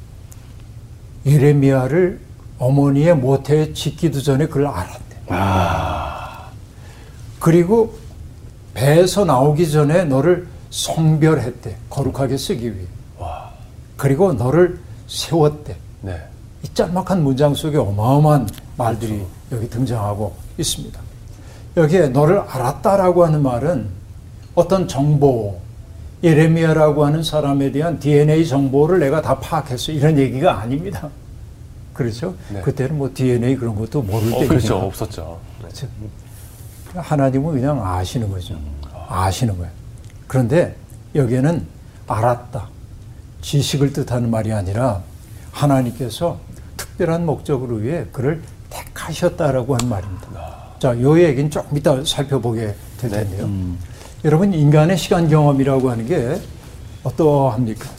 예레미야를 1.25 2.19
어머니의 2.59 3.15
모태에 3.15 3.73
짓기도 3.73 4.21
전에 4.21 4.45
그걸 4.47 4.67
알았대. 4.67 5.17
그리고 7.39 7.95
배에서 8.73 9.25
나오기 9.25 9.69
전에 9.71 10.03
너를 10.05 10.47
성별했대. 10.69 11.77
거룩하게 11.89 12.37
쓰기 12.37 12.75
위해. 12.75 12.85
와. 13.93 13.97
그리고 13.97 14.33
너를 14.33 14.79
세웠대. 15.07 15.75
네. 16.01 16.21
이 16.63 16.73
짤막한 16.73 17.23
문장 17.23 17.53
속에 17.53 17.77
어마어마한 17.77 18.47
말들이 18.77 19.23
여기 19.51 19.69
등장하고 19.69 20.33
있습니다. 20.57 20.99
여기에 21.77 22.09
너를 22.09 22.39
알았다라고 22.39 23.25
하는 23.25 23.41
말은 23.41 23.87
어떤 24.55 24.87
정보, 24.87 25.59
예레미야라고 26.23 27.05
하는 27.05 27.23
사람에 27.23 27.71
대한 27.71 27.99
DNA 27.99 28.45
정보를 28.45 28.99
내가 28.99 29.21
다 29.21 29.39
파악했어. 29.39 29.91
이런 29.91 30.17
얘기가 30.17 30.59
아닙니다. 30.59 31.09
그렇죠? 31.93 32.33
네. 32.49 32.61
그때는 32.61 32.97
뭐 32.97 33.09
DNA 33.13 33.55
그런 33.55 33.75
것도 33.75 34.01
모를 34.01 34.33
어. 34.33 34.47
그렇죠. 34.47 34.77
없었죠. 34.77 35.39
네. 35.61 35.67
그렇죠. 35.67 35.87
하나님은 36.95 37.53
그냥 37.53 37.85
아시는 37.85 38.29
거죠. 38.29 38.55
아시는 39.09 39.57
거예요. 39.57 39.71
그런데 40.27 40.75
여기에는 41.15 41.65
알았다. 42.07 42.67
지식을 43.43 43.93
뜻하는 43.93 44.31
말이 44.31 44.51
아니라 44.51 45.03
하나님께서 45.51 46.39
특별한 46.77 47.25
목적으로 47.25 47.75
위해 47.75 48.05
그를 48.11 48.41
택하셨다라고 48.71 49.75
하는 49.75 49.89
말입니다. 49.89 50.63
자, 50.79 50.99
요 51.01 51.19
얘기는 51.21 51.51
조금 51.51 51.77
이따 51.77 52.03
살펴보게 52.03 52.73
될 52.97 53.11
네. 53.11 53.23
텐데요. 53.23 53.49
여러분, 54.25 54.53
인간의 54.53 54.97
시간 54.97 55.29
경험이라고 55.29 55.91
하는 55.91 56.07
게 56.07 56.39
어떠합니까? 57.03 57.89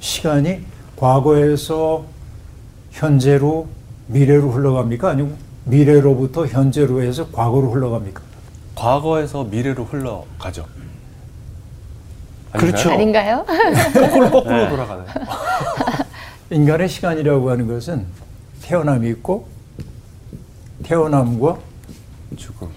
시간이 0.00 0.62
과거에서 0.96 2.04
현재로 2.90 3.68
미래로 4.08 4.50
흘러갑니까? 4.50 5.10
아니면 5.10 5.36
미래로부터 5.64 6.46
현재로 6.46 7.02
해서 7.02 7.28
과거로 7.30 7.70
흘러갑니까? 7.70 8.22
과거에서 8.74 9.44
미래로 9.44 9.84
흘러가죠. 9.84 10.64
그렇죠. 12.52 12.90
아닌가요? 12.90 13.44
거꾸로 13.94 14.30
거꾸로 14.30 14.56
네. 14.56 14.68
돌아가네. 14.68 15.04
인간의 16.50 16.88
시간이라고 16.88 17.50
하는 17.50 17.66
것은 17.66 18.06
태어남이 18.62 19.08
있고 19.10 19.46
태어남과 20.82 21.58
죽음. 22.36 22.68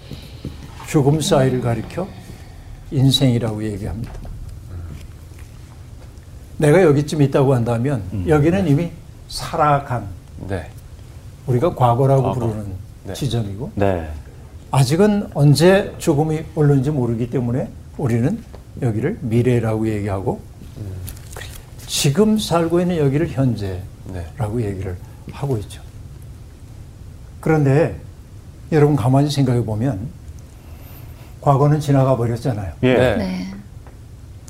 죽음 0.88 1.20
사이를 1.20 1.60
가리켜 1.62 2.06
인생이라고 2.90 3.64
얘기합니다. 3.64 4.12
내가 6.58 6.82
여기쯤 6.82 7.22
있다고 7.22 7.54
한다면 7.54 8.02
여기는 8.28 8.68
이미 8.68 8.90
살아간 9.28 10.06
네. 10.48 10.68
우리가 11.46 11.74
과거라고 11.74 12.22
과거. 12.22 12.34
부르는 12.34 12.66
네. 13.04 13.12
지점이고 13.14 13.72
네. 13.74 14.08
아직은 14.70 15.30
언제 15.34 15.92
죽음이 15.98 16.42
올는지 16.54 16.90
모르기 16.90 17.30
때문에 17.30 17.68
우리는 17.96 18.42
여기를 18.80 19.18
미래라고 19.20 19.88
얘기하고 19.88 20.40
지금 21.86 22.38
살고 22.38 22.80
있는 22.80 22.96
여기를 22.96 23.28
현재라고 23.28 24.58
네. 24.58 24.64
얘기를 24.64 24.96
하고 25.30 25.58
있죠. 25.58 25.82
그런데 27.40 27.96
여러분 28.70 28.96
가만히 28.96 29.30
생각해 29.30 29.64
보면 29.64 30.08
과거는 31.40 31.80
지나가 31.80 32.16
버렸잖아요. 32.16 32.72
예. 32.84 32.94
네. 32.94 33.16
네. 33.16 33.46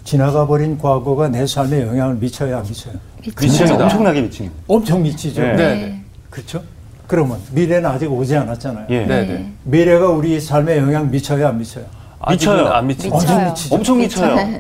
지나가 0.05 0.47
버린 0.47 0.79
과거가 0.79 1.29
내 1.29 1.47
삶에 1.47 1.83
영향을 1.83 2.17
미쳐야 2.17 2.59
안 2.59 2.63
미쳐요? 2.63 2.95
미칩니다. 3.25 3.85
엄청나게 3.85 4.23
미친. 4.23 4.51
엄청 4.69 5.03
미치죠. 5.03 5.41
네. 5.41 5.57
네. 5.57 5.75
네. 5.75 6.05
그렇죠? 6.31 6.63
그러면 7.07 7.39
미래는 7.53 7.89
아직 7.89 8.11
오지 8.11 8.37
않았잖아요. 8.37 8.87
예. 8.91 9.07
네. 9.07 9.27
네. 9.27 9.53
미래가 9.65 10.09
우리 10.09 10.41
삶에 10.41 10.79
영향 10.79 11.11
미쳐야 11.11 11.49
안 11.49 11.59
미쳐요? 11.59 11.87
미쳐요. 12.31 12.67
안 12.69 12.87
미치죠. 12.87 13.15
미쳐요. 13.15 13.49
엄청 13.49 13.49
미치죠. 13.49 13.75
엄청 13.75 13.99
미쳐요. 13.99 14.59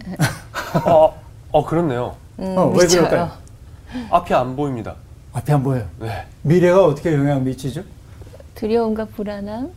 어, 0.85 1.15
어 1.53 1.65
그렇네요. 1.65 2.15
음, 2.39 2.55
어, 2.57 2.67
왜 2.67 2.85
미쳐요. 2.85 3.09
그럴까요? 3.09 3.31
앞이 4.11 4.35
안 4.35 4.57
보입니다. 4.57 4.95
앞에 5.33 5.53
안 5.53 5.63
보여요. 5.63 5.85
네. 6.01 6.25
미래가 6.43 6.85
어떻게 6.85 7.13
영향 7.13 7.45
미치죠? 7.45 7.83
두려움과 8.55 9.07
불안함. 9.17 9.71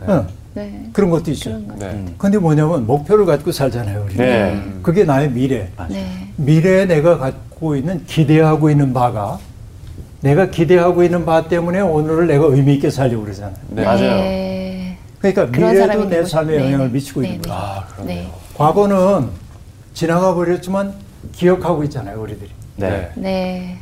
어, 0.00 0.26
네. 0.54 0.88
그런 0.92 1.10
것도 1.10 1.30
있죠. 1.32 1.50
그런 1.50 1.68
거. 1.68 1.74
네. 1.76 1.86
음. 1.92 2.14
근데 2.16 2.38
뭐냐면 2.38 2.86
목표를 2.86 3.26
갖고 3.26 3.52
살잖아요. 3.52 4.04
우리는. 4.04 4.16
네. 4.16 4.72
그게 4.82 5.04
나의 5.04 5.30
미래. 5.30 5.68
네. 5.88 6.28
미래에 6.36 6.86
내가 6.86 7.18
갖고 7.18 7.76
있는 7.76 8.04
기대하고 8.06 8.70
있는 8.70 8.92
바가 8.92 9.38
내가 10.20 10.50
기대하고 10.50 11.02
있는 11.02 11.24
바 11.24 11.46
때문에 11.48 11.80
오늘을 11.80 12.26
내가 12.26 12.46
의미 12.46 12.74
있게 12.74 12.90
살려고 12.90 13.24
그러잖아요. 13.24 13.56
네. 13.68 13.84
맞아요. 13.84 14.65
네. 15.26 15.32
그러니까 15.32 15.58
미래도 15.58 16.04
내 16.08 16.24
삶에 16.24 16.54
싶- 16.58 16.64
영향을 16.64 16.86
네. 16.86 16.92
미치고 16.92 17.20
네, 17.22 17.28
있는 17.28 17.42
네. 17.42 17.48
거예요. 17.48 17.62
아. 17.62 17.84
네. 18.04 18.30
과거는 18.56 19.28
지나가 19.94 20.34
버렸지만 20.34 20.94
기억하고 21.32 21.82
있잖아요, 21.84 22.20
우리들이. 22.20 22.50
네. 22.76 23.10
네. 23.16 23.78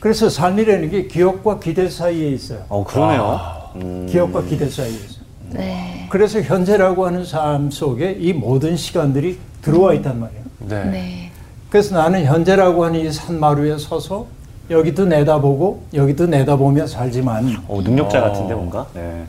그래서 0.00 0.28
삶이라는 0.30 0.90
게 0.90 1.06
기억과 1.06 1.60
기대 1.60 1.88
사이에 1.88 2.30
있어요. 2.30 2.64
어, 2.68 2.82
그러네요. 2.84 3.40
음. 3.76 4.06
기억과 4.08 4.42
기대 4.42 4.68
사이에 4.68 4.88
있어요. 4.90 5.20
네. 5.50 6.06
그래서 6.10 6.40
현재라고 6.40 7.06
하는 7.06 7.24
삶 7.24 7.70
속에 7.70 8.12
이 8.18 8.32
모든 8.32 8.76
시간들이 8.76 9.38
들어와 9.62 9.92
있단 9.94 10.18
말이에요. 10.18 10.42
네. 10.60 10.84
네. 10.84 11.30
그래서 11.68 11.94
나는 11.96 12.24
현재라고 12.24 12.84
하는 12.84 13.00
이 13.00 13.12
산마루에 13.12 13.76
서서 13.78 14.26
여기도 14.70 15.04
내다보고 15.04 15.84
여기도 15.94 16.26
내다보며 16.26 16.86
살지만 16.86 17.56
어, 17.68 17.80
능력자 17.82 18.20
어. 18.20 18.22
같은데 18.22 18.54
뭔가? 18.54 18.86
네. 18.94 19.24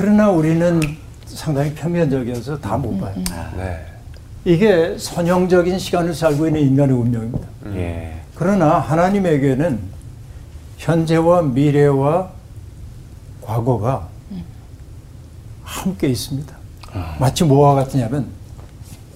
그러나 0.00 0.30
우리는 0.30 0.80
상당히 1.26 1.74
표면적이어서 1.74 2.58
다 2.58 2.78
못 2.78 2.98
봐요. 2.98 3.14
네. 3.58 3.84
이게 4.46 4.96
선형적인 4.96 5.78
시간을 5.78 6.14
살고 6.14 6.46
있는 6.46 6.62
인간의 6.62 6.96
운명입니다. 6.96 7.46
예. 7.74 8.18
그러나 8.34 8.78
하나님에게는 8.78 9.78
현재와 10.78 11.42
미래와 11.42 12.30
과거가 13.42 14.08
함께 15.64 16.08
있습니다. 16.08 16.56
마치 17.18 17.44
뭐와 17.44 17.74
같으냐면 17.74 18.28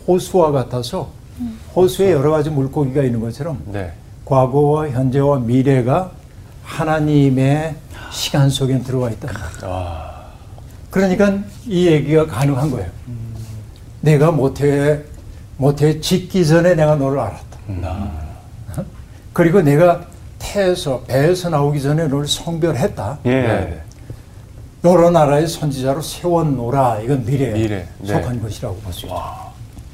호수와 0.06 0.52
같아서 0.52 1.08
호수에 1.74 2.12
여러 2.12 2.30
가지 2.30 2.50
물고기가 2.50 3.02
있는 3.02 3.20
것처럼 3.20 3.62
네. 3.72 3.90
과거와 4.26 4.90
현재와 4.90 5.38
미래가 5.38 6.12
하나님의 6.62 7.74
시간 8.10 8.50
속에 8.50 8.78
들어와 8.80 9.10
있다. 9.10 9.28
아, 9.62 10.13
그러니까 10.94 11.36
이 11.66 11.88
얘기가 11.88 12.24
가능한 12.26 12.70
거예요. 12.70 12.88
내가 14.00 14.30
모태 14.30 15.02
모태 15.56 16.00
짓기 16.00 16.46
전에 16.46 16.76
내가 16.76 16.94
너를 16.94 17.18
알았다. 17.18 17.58
어? 18.76 18.84
그리고 19.32 19.60
내가 19.60 20.06
태에서 20.38 21.00
배에서 21.00 21.48
나오기 21.48 21.82
전에 21.82 22.06
너를 22.06 22.28
성별했다. 22.28 23.18
예. 23.24 23.30
네. 23.30 23.42
네. 23.42 23.80
여러 24.84 25.10
나라의 25.10 25.48
선지자로 25.48 26.00
세웠노라. 26.00 27.00
이건 27.00 27.24
미래에 27.24 27.52
미래, 27.54 27.88
네. 27.98 28.06
속한 28.06 28.40
것이라고 28.40 28.76
볼 28.76 28.92
수 28.92 29.06
있죠. 29.06 29.16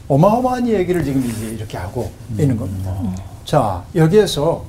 어마어마한 0.06 0.68
얘기를 0.68 1.02
지금 1.02 1.24
이제 1.24 1.46
이렇게 1.46 1.78
하고 1.78 2.10
있는 2.36 2.58
겁니다. 2.58 2.94
자, 3.46 3.82
여기에서 3.94 4.64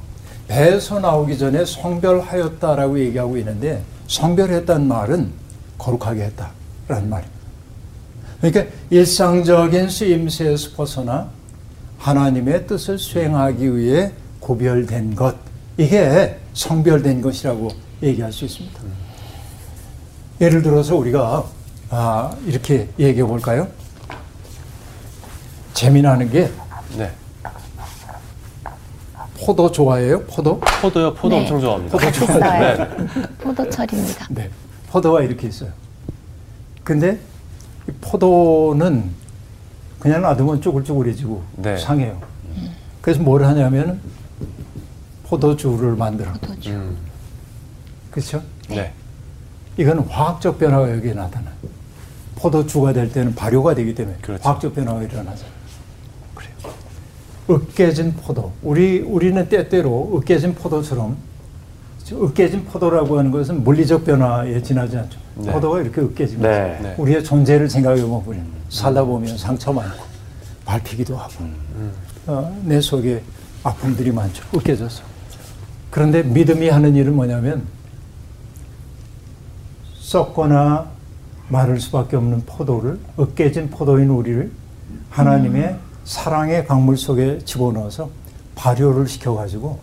배에서 0.47 0.97
나오기 1.01 1.37
전에 1.37 1.65
성별하였다라고 1.65 2.99
얘기하고 2.99 3.37
있는데 3.37 3.81
성별했다는 4.07 4.87
말은 4.87 5.41
거룩하게 5.81 6.23
했다라는 6.25 7.09
말입니다. 7.09 7.41
그러니까 8.39 8.75
일상적인 8.89 9.89
쓰임새에서 9.89 10.71
벗어나 10.75 11.29
하나님의 11.97 12.67
뜻을 12.67 12.97
수행하기 12.97 13.77
위해 13.77 14.11
구별된 14.39 15.15
것 15.15 15.35
이게 15.77 16.39
성별된 16.53 17.21
것이라고 17.21 17.69
얘기할 18.01 18.31
수 18.31 18.45
있습니다. 18.45 18.79
예를 20.39 20.61
들어서 20.61 20.95
우리가 20.95 21.45
아, 21.89 22.35
이렇게 22.45 22.89
얘기해 22.97 23.25
볼까요? 23.25 23.67
재미나는 25.73 26.29
게 26.31 26.49
네. 26.97 27.11
포도 29.43 29.71
좋아해요? 29.71 30.23
포도? 30.25 30.59
포도요. 30.59 31.13
포도 31.13 31.35
네. 31.35 31.41
엄청 31.41 31.59
좋아합니다. 31.59 31.97
포도 31.97 32.11
좋아요. 32.25 32.77
네. 32.77 32.97
포도철입니다. 33.39 34.27
네. 34.29 34.49
포도가 34.91 35.21
이렇게 35.21 35.47
있어요. 35.47 35.71
근데 36.83 37.17
이 37.87 37.91
포도는 38.01 39.09
그냥 39.99 40.21
놔두면 40.21 40.61
쭈글쭈글해지고 40.61 41.43
네. 41.57 41.77
상해요. 41.77 42.21
그래서 43.01 43.21
뭘 43.21 43.43
하냐면 43.43 44.01
포도주를 45.23 45.95
만들어. 45.95 46.33
포도주. 46.33 46.71
음. 46.71 46.97
그렇죠? 48.11 48.43
네. 48.67 48.91
이건 49.77 49.99
화학적 49.99 50.59
변화가 50.59 50.91
여기에 50.91 51.13
나타나요. 51.13 51.53
포도주가 52.35 52.91
될 52.91 53.11
때는 53.11 53.33
발효가 53.33 53.73
되기 53.73 53.95
때문에 53.95 54.17
그렇죠. 54.21 54.43
화학적 54.43 54.75
변화가 54.75 55.03
일어나죠. 55.03 55.45
그래요. 56.35 56.51
으깨진 57.49 58.15
포도. 58.15 58.51
우리 58.61 58.99
우리는 58.99 59.47
때때로 59.47 60.17
으깨진 60.17 60.55
포도처럼 60.55 61.15
으깨진 62.15 62.65
포도라고 62.65 63.17
하는 63.19 63.31
것은 63.31 63.63
물리적 63.63 64.05
변화에 64.05 64.61
지나지 64.61 64.97
않죠. 64.97 65.19
네. 65.35 65.51
포도가 65.51 65.81
이렇게 65.81 66.01
으깨집니다. 66.01 66.49
네. 66.49 66.79
네. 66.81 66.95
우리의 66.97 67.23
존재를 67.23 67.69
생각해 67.69 68.01
보면 68.01 68.45
살다 68.69 69.03
보면 69.03 69.37
상처 69.37 69.71
많고 69.71 70.03
밟히기도 70.65 71.17
하고 71.17 71.33
어, 72.27 72.61
내 72.63 72.79
속에 72.79 73.21
아픔들이 73.63 74.11
많죠. 74.11 74.43
으깨져서. 74.55 75.03
그런데 75.89 76.23
믿음이 76.23 76.69
하는 76.69 76.95
일은 76.95 77.15
뭐냐면 77.15 77.63
썩거나 79.99 80.89
마를 81.49 81.79
수밖에 81.79 82.15
없는 82.15 82.43
포도를 82.45 82.99
으깨진 83.19 83.69
포도인 83.69 84.09
우리를 84.09 84.51
하나님의 85.09 85.77
사랑의 86.05 86.65
강물 86.65 86.97
속에 86.97 87.39
집어넣어서 87.43 88.09
발효를 88.55 89.07
시켜가지고 89.07 89.79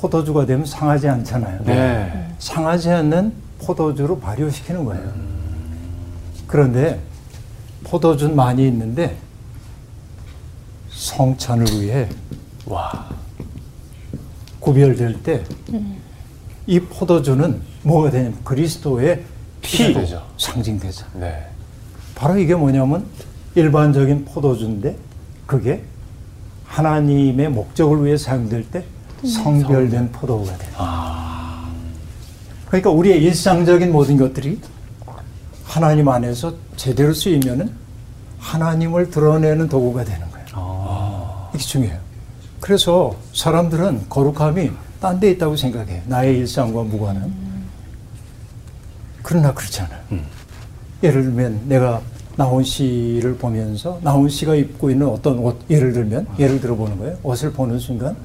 포도주가 0.00 0.46
되면 0.46 0.64
상하지 0.64 1.08
않잖아요. 1.08 1.64
네. 1.64 2.28
상하지 2.38 2.90
않는 2.90 3.32
포도주로 3.60 4.18
발효시키는 4.18 4.84
거예요. 4.84 5.12
그런데 6.46 7.00
포도주는 7.84 8.34
많이 8.34 8.66
있는데 8.68 9.16
성찬을 10.90 11.66
위해 11.80 12.08
와. 12.66 13.08
구별될 14.60 15.22
때 15.22 15.44
이 16.68 16.78
포도주는 16.80 17.62
뭐가 17.82 18.10
되냐면 18.10 18.38
그리스도의 18.44 19.24
되죠. 19.62 20.22
상징되죠. 20.36 21.06
네. 21.14 21.46
바로 22.14 22.36
이게 22.36 22.54
뭐냐면 22.54 23.06
일반적인 23.54 24.26
포도주인데 24.26 24.94
그게 25.46 25.82
하나님의 26.66 27.48
목적을 27.48 28.04
위해 28.04 28.18
사용될 28.18 28.70
때 28.70 28.84
성별된 29.26 30.12
포도가 30.12 30.56
돼요. 30.58 30.70
그러니까 32.66 32.90
우리의 32.90 33.22
일상적인 33.22 33.90
모든 33.92 34.16
것들이 34.16 34.60
하나님 35.64 36.08
안에서 36.08 36.54
제대로 36.76 37.12
쓰이면은 37.12 37.70
하나님을 38.38 39.10
드러내는 39.10 39.68
도구가 39.68 40.04
되는 40.04 40.30
거예요. 40.30 40.46
아. 40.54 41.50
이게 41.54 41.62
중요해요. 41.62 41.98
그래서 42.60 43.14
사람들은 43.34 44.06
거룩함이 44.08 44.70
딴 45.00 45.20
데 45.20 45.30
있다고 45.30 45.56
생각해. 45.56 46.02
나의 46.06 46.38
일상과 46.38 46.82
무관한. 46.82 47.32
그러나 49.22 49.52
그렇지 49.54 49.80
않아요. 49.82 50.00
예를 51.02 51.22
들면 51.22 51.62
내가 51.68 52.00
나훈 52.36 52.64
씨를 52.64 53.36
보면서 53.36 53.98
나훈 54.02 54.28
씨가 54.28 54.54
입고 54.54 54.90
있는 54.90 55.06
어떤 55.08 55.38
옷, 55.38 55.58
예를 55.70 55.92
들면, 55.92 56.26
예를 56.38 56.60
들어 56.60 56.74
보는 56.76 56.98
거예요. 56.98 57.16
옷을 57.22 57.52
보는 57.52 57.78
순간, 57.78 58.16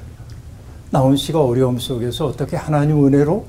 나훈 0.94 1.18
씨가 1.18 1.44
어려움 1.44 1.80
속에서 1.80 2.28
어떻게 2.28 2.56
하나님 2.56 3.04
은혜로 3.04 3.44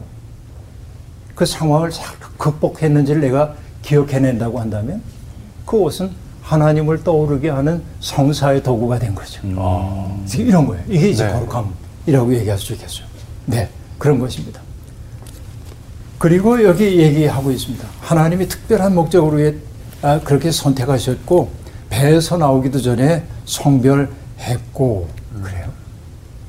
그 1.34 1.44
상황을 1.44 1.90
잘 1.90 2.06
극복했는지를 2.38 3.20
내가 3.20 3.54
기억해낸다고 3.82 4.58
한다면 4.58 5.02
그 5.66 5.76
옷은 5.76 6.10
하나님을 6.40 7.04
떠오르게 7.04 7.50
하는 7.50 7.82
성사의 8.00 8.62
도구가 8.62 8.98
된 8.98 9.14
거죠. 9.14 9.42
지금 10.24 10.46
이런 10.46 10.66
거예요. 10.66 10.82
이게 10.88 11.10
이제 11.10 11.26
네. 11.26 11.32
거룩함이라고 11.34 12.34
얘기할 12.34 12.58
수 12.58 12.72
있겠죠. 12.72 13.04
네, 13.44 13.68
그런 13.98 14.18
것입니다. 14.18 14.62
그리고 16.18 16.64
여기 16.64 16.98
얘기하고 16.98 17.50
있습니다. 17.50 17.86
하나님이 18.00 18.48
특별한 18.48 18.94
목적으로 18.94 19.38
해- 19.40 19.54
아, 20.00 20.18
그렇게 20.20 20.50
선택하셨고 20.50 21.50
배에서 21.90 22.38
나오기도 22.38 22.80
전에 22.80 23.24
성별했고 23.44 25.08
그래요. 25.42 25.63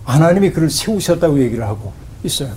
하나님이 0.05 0.51
그를 0.51 0.69
세우셨다고 0.69 1.39
얘기를 1.41 1.65
하고 1.65 1.91
있어요. 2.23 2.51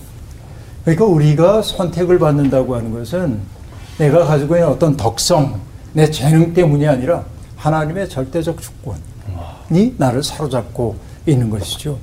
그러니까 0.84 1.04
우리가 1.04 1.62
선택을 1.62 2.18
받는다고 2.18 2.76
하는 2.76 2.92
것은 2.92 3.40
내가 3.98 4.24
가지고 4.24 4.56
있는 4.56 4.68
어떤 4.68 4.96
덕성, 4.96 5.60
내 5.92 6.10
재능 6.10 6.54
때문이 6.54 6.86
아니라 6.86 7.24
하나님의 7.56 8.08
절대적 8.08 8.58
주권이 8.60 9.94
나를 9.96 10.22
사로잡고 10.22 10.96
있는 11.26 11.50
것이죠. 11.50 11.98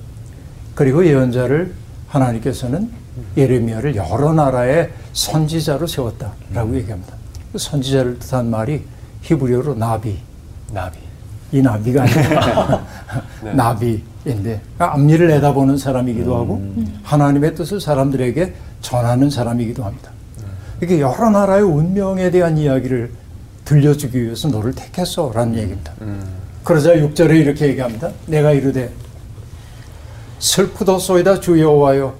그리고 0.74 1.06
예언자를 1.06 1.74
하나님께서는 2.10 2.92
예레미야를 3.38 3.96
여러 3.96 4.34
나라의 4.34 4.92
선지자로 5.14 5.88
세웠다라고 5.88 6.76
얘기합니다. 6.76 7.14
그 7.54 7.58
선지자를 7.58 8.20
뜻한 8.20 8.50
말이 8.50 8.84
히브리어로 9.22 9.76
나비, 9.76 10.20
나비. 10.72 11.00
이 11.52 11.62
나비가 11.62 12.04
아니라 12.04 12.86
네. 13.42 13.54
나비 13.54 14.04
인데 14.26 14.60
그러니까 14.76 14.94
앞니를 14.94 15.28
내다보는 15.28 15.78
사람이기도 15.78 16.36
하고 16.36 16.62
하나님의 17.04 17.56
뜻을 17.56 17.80
사람들에게 17.80 18.54
전하는 18.82 19.30
사람이기도 19.30 19.84
합니다. 19.84 20.12
이렇게 20.80 21.00
여러 21.00 21.30
나라의 21.30 21.64
운명에 21.64 22.32
대한 22.32 22.58
이야기를 22.58 23.12
들려주기 23.66 24.24
위해서 24.24 24.48
너를 24.48 24.74
택했어 24.74 25.32
라는 25.34 25.56
얘기입니다. 25.56 25.94
그러자 26.64 26.96
6절에 26.96 27.40
이렇게 27.40 27.68
얘기합니다. 27.68 28.10
내가 28.26 28.52
이르되 28.52 28.92
슬프도소이다 30.40 31.40
주 31.40 31.60
여호와여 31.60 32.14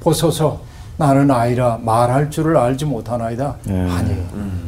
보소서 0.00 0.62
나는 0.96 1.30
아이라 1.30 1.78
말할 1.82 2.30
줄을 2.30 2.56
알지 2.56 2.84
못하나이다. 2.84 3.56
네. 3.64 3.90
아니 3.90 4.16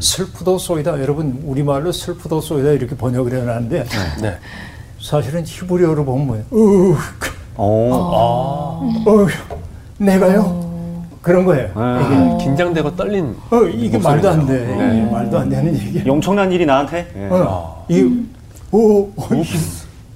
슬프도소이다. 0.00 1.00
여러분 1.00 1.40
우리말로 1.44 1.92
슬프도소이다 1.92 2.72
이렇게 2.72 2.96
번역을 2.96 3.32
해놨는데 3.32 3.86
네. 4.22 4.38
사실은 5.06 5.44
히브리어로 5.46 6.04
보면 6.04 6.26
뭐예요? 6.26 6.44
으, 6.52 6.96
오. 7.58 7.92
어, 7.94 8.92
내가요? 9.98 10.66
그런 11.22 11.44
거예요. 11.44 11.70
이게, 12.36 12.44
긴장되고 12.44 12.96
떨린. 12.96 13.36
어, 13.50 13.62
이게 13.62 13.98
말도 13.98 14.28
안 14.28 14.46
돼. 14.46 14.66
네. 14.66 14.98
이게 14.98 15.10
말도 15.10 15.38
안 15.38 15.48
되는 15.48 15.78
얘기야. 15.78 16.12
엄청난 16.12 16.50
일이 16.50 16.66
나한테? 16.66 17.06
예. 17.16 17.28
어, 17.30 17.84
이, 17.88 18.24
오, 18.72 19.08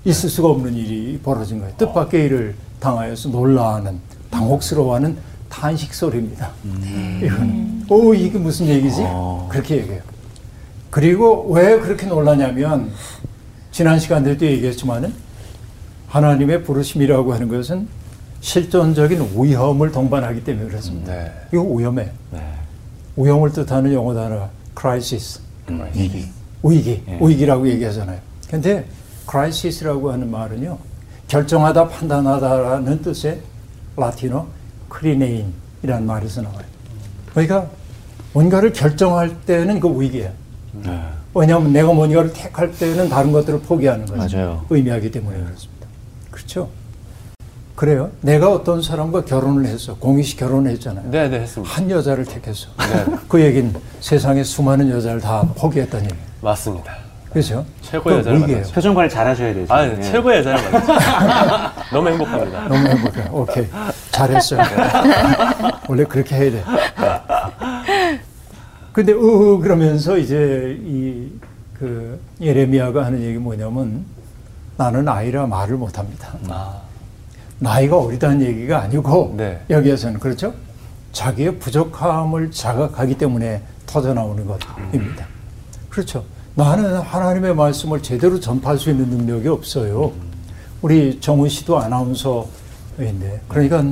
있을 0.05 0.29
수가 0.29 0.49
없는 0.49 0.75
일이 0.75 1.21
벌어진 1.23 1.61
거예요. 1.61 1.73
뜻밖의 1.79 2.25
일을 2.25 2.57
당하여서 2.81 3.29
놀라하는, 3.29 4.01
당혹스러워하는 4.31 5.17
탄식 5.49 5.95
소리입니다. 5.95 6.51
이거는. 7.23 7.85
오, 7.89 8.13
이게 8.13 8.39
무슨 8.39 8.67
얘기지? 8.67 9.05
그렇게 9.49 9.77
얘기해요. 9.77 10.03
그리고 10.91 11.47
왜 11.51 11.79
그렇게 11.79 12.07
놀라냐면, 12.07 12.91
지난 13.73 13.99
시간들도 13.99 14.45
얘기했지만은, 14.47 15.13
하나님의 16.09 16.65
부르심이라고 16.65 17.33
하는 17.33 17.49
것은 17.49 17.87
실존적인 18.41 19.31
위험을 19.37 19.93
동반하기 19.93 20.45
때문에 20.45 20.69
그렇습니다. 20.69 21.13
네. 21.13 21.33
이거 21.53 21.63
위험해요. 21.63 22.11
네. 22.33 22.41
위험을 23.17 23.53
뜻하는 23.53 23.93
영어 23.93 24.15
단어 24.15 24.49
crisis 24.79 25.41
위기. 25.95 26.27
위기 26.63 27.03
예. 27.07 27.19
위기라고 27.21 27.69
얘기하잖아요. 27.69 28.19
근데 28.49 28.87
crisis라고 29.31 30.11
하는 30.11 30.31
말은요 30.31 30.79
결정하다 31.29 31.89
판단하다라는 31.89 33.03
뜻의 33.03 33.41
라틴어 33.97 34.47
크리네인이라는 34.89 36.07
말에서 36.07 36.43
나와요. 36.43 36.65
그러니까 37.31 37.69
뭔가를 38.33 38.73
결정할 38.73 39.37
때는 39.43 39.79
그 39.79 40.01
위기예요. 40.01 40.33
네. 40.83 41.01
왜냐하면 41.35 41.73
내가 41.73 41.93
뭔가를 41.93 42.33
택할 42.33 42.73
때는 42.73 43.09
다른 43.09 43.31
것들을 43.33 43.61
포기하는 43.61 44.07
거죠. 44.07 44.37
맞아요. 44.37 44.65
의미하기 44.71 45.11
때문에 45.11 45.37
그렇습니다. 45.39 45.87
그렇죠? 46.31 46.69
그래요. 47.77 48.11
내가 48.21 48.51
어떤 48.53 48.83
사람과 48.83 49.25
결혼을 49.25 49.65
해서 49.67 49.95
공희 49.97 50.23
씨 50.23 50.37
결혼을 50.37 50.71
했잖아요. 50.73 51.09
네, 51.11 51.29
네, 51.29 51.41
했습니다. 51.41 51.73
한 51.75 51.91
여자를 51.91 52.25
택했어. 52.27 52.69
네. 52.79 53.07
그 53.29 53.41
얘기는 53.41 53.73
세상에 54.01 54.43
수많은 54.45 54.91
여자를 54.91 55.21
다 55.21 55.43
포기했다는 55.57 56.05
얘기예요. 56.07 56.25
맞습니다. 56.43 56.95
그렇죠? 57.33 57.65
최고의 57.81 58.17
그 58.17 58.19
여자를. 58.21 58.41
만났죠. 58.41 58.73
표정 58.73 58.93
관리 58.95 59.09
잘 59.09 59.27
하셔야 59.27 59.55
되죠. 59.55 59.73
아, 59.73 59.87
예. 59.87 60.01
최고의 60.03 60.39
여자를 60.41 60.63
만났죠. 60.73 61.73
너무 61.93 62.09
행복합니다. 62.09 62.69
너무 62.69 62.89
행복해. 62.89 63.29
오케이. 63.31 63.67
잘했어요. 64.11 64.61
원래 65.89 66.05
그렇게 66.05 66.35
해야 66.37 66.51
돼. 66.51 66.65
근데, 68.93 69.13
으, 69.13 69.59
그러면서 69.61 70.19
이제 70.19 70.79
이, 70.85 71.31
그, 71.75 72.21
예레미야가 72.41 73.05
하는 73.05 73.23
얘기 73.23 73.39
뭐냐면 73.39 74.05
나는 74.77 75.09
아이라 75.09 75.47
말을 75.47 75.77
못합니다. 75.77 76.35
아, 76.49 76.81
나이가 77.59 77.99
어리다는 77.99 78.43
얘기가 78.43 78.81
아니고 78.81 79.35
네. 79.37 79.61
여기에서는 79.69 80.19
그렇죠? 80.19 80.55
자기의 81.13 81.59
부족함을 81.59 82.51
자각하기 82.51 83.19
때문에 83.19 83.63
터져 83.87 84.15
나오는 84.15 84.47
것입니다. 84.47 85.27
그렇죠. 85.91 86.25
나는 86.55 86.97
하나님의 86.97 87.55
말씀을 87.55 88.03
제대로 88.03 88.41
전파할 88.41 88.79
수 88.79 88.91
있는 88.91 89.09
능력이 89.09 89.49
없어요. 89.49 90.13
우리 90.81 91.21
정훈 91.21 91.49
씨도 91.49 91.79
아나운서인데 91.79 93.43
그러니까 93.49 93.85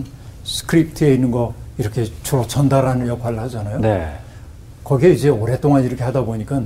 스크립트에 0.45 1.15
있는 1.15 1.31
거 1.31 1.53
이렇게 1.77 2.05
주로 2.23 2.47
전달하는 2.47 3.07
역할을 3.07 3.39
하잖아요. 3.41 3.81
네. 3.81 4.19
거기에 4.89 5.11
이제 5.11 5.29
오랫동안 5.29 5.85
이렇게 5.85 6.03
하다 6.03 6.23
보니까 6.25 6.63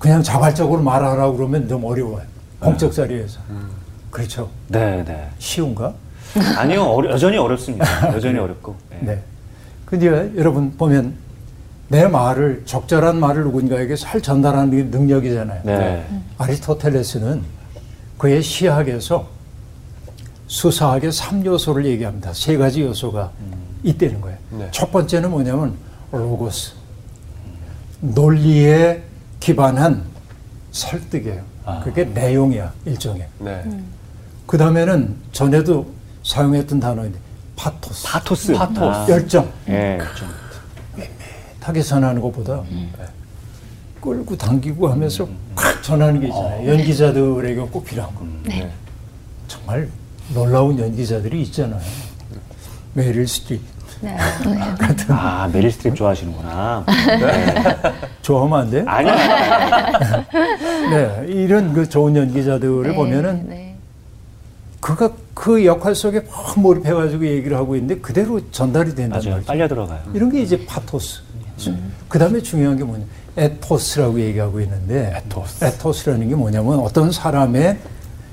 그냥 0.00 0.20
자발적으로 0.20 0.82
말하라고 0.82 1.36
그러면 1.36 1.68
너무 1.68 1.88
어려워요. 1.92 2.22
공적 2.58 2.92
자리에서. 2.92 3.38
그렇죠. 4.10 4.50
네, 4.66 5.04
네. 5.04 5.28
쉬운가? 5.38 5.94
아니요, 6.56 6.82
어려- 6.82 7.10
여전히 7.12 7.36
어렵습니다. 7.36 7.86
여전히 8.12 8.36
어렵고. 8.36 8.74
예. 8.94 9.06
네. 9.06 9.22
근데 9.86 10.06
여러분 10.36 10.72
보면 10.76 11.14
내 11.86 12.08
말을 12.08 12.62
적절한 12.64 13.20
말을 13.20 13.44
누군가에게 13.44 13.94
잘 13.94 14.20
전달하는 14.20 14.70
게 14.70 14.82
능력이잖아요. 14.98 15.62
네. 15.64 16.04
아리스토텔레스는 16.38 17.42
그의 18.18 18.42
시학에서 18.42 19.28
수사학의 20.48 21.12
3요소를 21.12 21.84
얘기합니다. 21.84 22.32
세 22.32 22.56
가지 22.56 22.82
요소가 22.82 23.30
있다는 23.84 24.20
거예요. 24.20 24.38
네. 24.50 24.68
첫 24.72 24.90
번째는 24.90 25.30
뭐냐면 25.30 25.76
로고스. 26.10 26.79
논리에 28.00 29.02
기반한 29.38 30.04
설득이에요. 30.72 31.42
그게 31.84 32.04
내용이야, 32.04 32.72
일종의. 32.84 33.26
네. 33.38 33.62
그 34.46 34.58
다음에는 34.58 35.14
전에도 35.32 35.86
사용했던 36.24 36.80
단어인데 36.80 37.18
파토스. 37.56 38.06
파토스. 38.06 38.52
파토스. 38.54 39.10
열정. 39.12 39.52
예. 39.68 39.98
좀. 40.16 40.28
타게 41.60 41.82
전하는 41.82 42.20
것보다 42.20 42.62
끌고 44.00 44.36
당기고 44.36 44.88
하면서 44.88 45.28
콱 45.54 45.82
전하는 45.82 46.20
게 46.20 46.28
있잖아요. 46.28 46.68
연기자들에게 46.68 47.60
꼭 47.70 47.84
필요한 47.84 48.12
거. 48.14 48.26
네. 48.44 48.70
정말 49.46 49.88
놀라운 50.32 50.78
연기자들이 50.78 51.42
있잖아요. 51.42 51.82
메릴 52.94 53.28
스트립. 53.28 53.60
네. 54.00 54.16
아, 55.08 55.48
메릴 55.52 55.70
스트립 55.70 55.96
좋아하시는구나. 55.96 56.84
좋아하면 58.22 58.60
안 58.60 58.70
돼? 58.70 58.84
아니요. 58.86 59.14
네. 60.90 61.26
이런 61.28 61.72
그 61.72 61.88
좋은 61.88 62.16
연기자들을 62.16 62.82
네, 62.90 62.94
보면은 62.94 63.46
네. 63.48 63.76
그가 64.80 65.10
그 65.34 65.64
역할 65.66 65.94
속에 65.94 66.20
막 66.20 66.58
몰입해가지고 66.58 67.26
얘기를 67.26 67.56
하고 67.56 67.76
있는데 67.76 68.00
그대로 68.00 68.40
전달이 68.50 68.92
맞아요. 68.94 69.08
말이죠. 69.10 69.42
빨려 69.46 69.68
들어가요. 69.68 70.00
이런 70.14 70.30
게 70.30 70.40
이제 70.40 70.64
파토스. 70.66 71.20
그 72.08 72.18
다음에 72.18 72.40
중요한 72.40 72.76
게 72.76 72.84
뭐냐. 72.84 73.04
에토스라고 73.36 74.18
얘기하고 74.20 74.60
있는데 74.60 75.12
에토스. 75.16 75.64
에토스라는 75.64 76.28
게 76.28 76.34
뭐냐면 76.34 76.80
어떤 76.80 77.12
사람의 77.12 77.78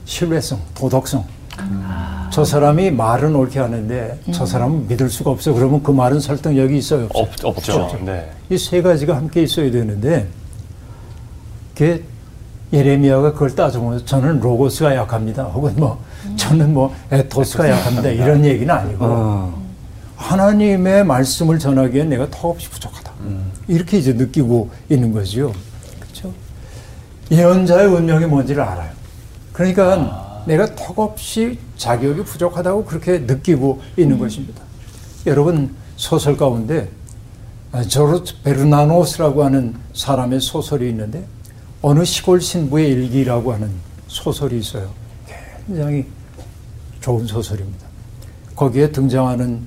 신뢰성, 0.06 0.60
도덕성. 0.74 1.26
저 2.32 2.44
사람이 2.46 2.92
말은 2.92 3.36
옳게 3.36 3.60
하는데 3.60 4.20
저 4.32 4.46
사람은 4.46 4.88
믿을 4.88 5.10
수가 5.10 5.32
없어. 5.32 5.54
그러면 5.54 5.82
그 5.82 5.92
말은 5.92 6.20
설득력이 6.20 6.78
있어요. 6.78 7.06
없어요? 7.14 7.28
없, 7.50 7.58
없죠. 7.58 8.00
네. 8.06 8.30
이 8.50 8.58
세 8.58 8.82
가지가 8.82 9.16
함께 9.16 9.44
있어야 9.44 9.72
되는데 9.72 10.28
그게 11.74 12.04
예레미야가 12.74 13.34
그걸 13.34 13.56
따져보면서 13.56 14.06
저는 14.06 14.40
로고스가 14.40 14.94
약합니다. 14.96 15.44
혹은 15.44 15.74
뭐 15.78 16.00
저는 16.36 16.74
뭐 16.74 16.94
에토스가 17.12 17.70
약합니다. 17.70 18.10
이런 18.10 18.44
얘기는 18.44 18.74
아니고 18.74 19.06
어. 19.06 19.62
하나님의 20.18 21.06
말씀을 21.06 21.60
전하기엔 21.60 22.10
내가 22.10 22.30
턱없이 22.30 22.70
부족하다. 22.70 23.12
이렇게 23.68 23.98
이제 23.98 24.14
느끼고 24.14 24.70
있는 24.90 25.12
거죠. 25.12 25.54
그렇죠? 26.00 26.34
예언자의 27.32 27.88
운명이 27.88 28.26
뭔지를 28.26 28.62
알아요. 28.64 28.90
그러니까 29.54 30.27
내가 30.48 30.74
턱없이 30.76 31.60
자격이 31.76 32.24
부족하다고 32.24 32.86
그렇게 32.86 33.20
느끼고 33.20 33.82
있는 33.98 34.18
것입니다. 34.18 34.64
여러분 35.26 35.76
소설 35.98 36.38
가운데 36.38 36.90
아, 37.74 37.84
조르트 37.84 38.42
베르나노스라고 38.44 39.44
하는 39.44 39.76
사람의 39.94 40.40
소설이 40.40 40.90
있는데 40.90 41.26
어느 41.82 42.06
시골 42.06 42.40
신부의 42.40 42.90
일기라고 42.92 43.52
하는 43.52 43.70
소설이 44.08 44.58
있어요. 44.60 44.90
굉장히 45.68 46.06
좋은 47.02 47.28
소설입니다. 47.28 47.86
거기에 48.56 48.92
등장하는 48.92 49.62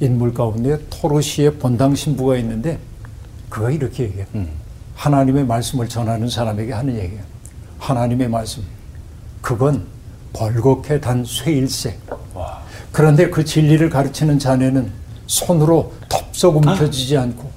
인물 0.00 0.32
가운데 0.32 0.78
토르시의 0.88 1.58
본당 1.58 1.94
신부가 1.94 2.36
있는데 2.38 2.78
그가 3.50 3.70
이렇게 3.70 4.04
얘기해요. 4.04 4.26
하나님의 4.94 5.44
말씀을 5.44 5.86
전하는 5.88 6.30
사람에게 6.30 6.72
하는 6.72 6.96
얘기예요. 6.96 7.22
하나님의 7.78 8.28
말씀. 8.28 8.62
그건 9.42 9.97
벌겋게 10.32 11.00
단 11.00 11.24
쇠일세. 11.24 11.98
그런데 12.92 13.28
그 13.30 13.44
진리를 13.44 13.88
가르치는 13.90 14.38
자네는 14.38 14.90
손으로 15.26 15.92
덥석 16.08 16.56
움켜쥐지 16.56 17.16
않고 17.18 17.50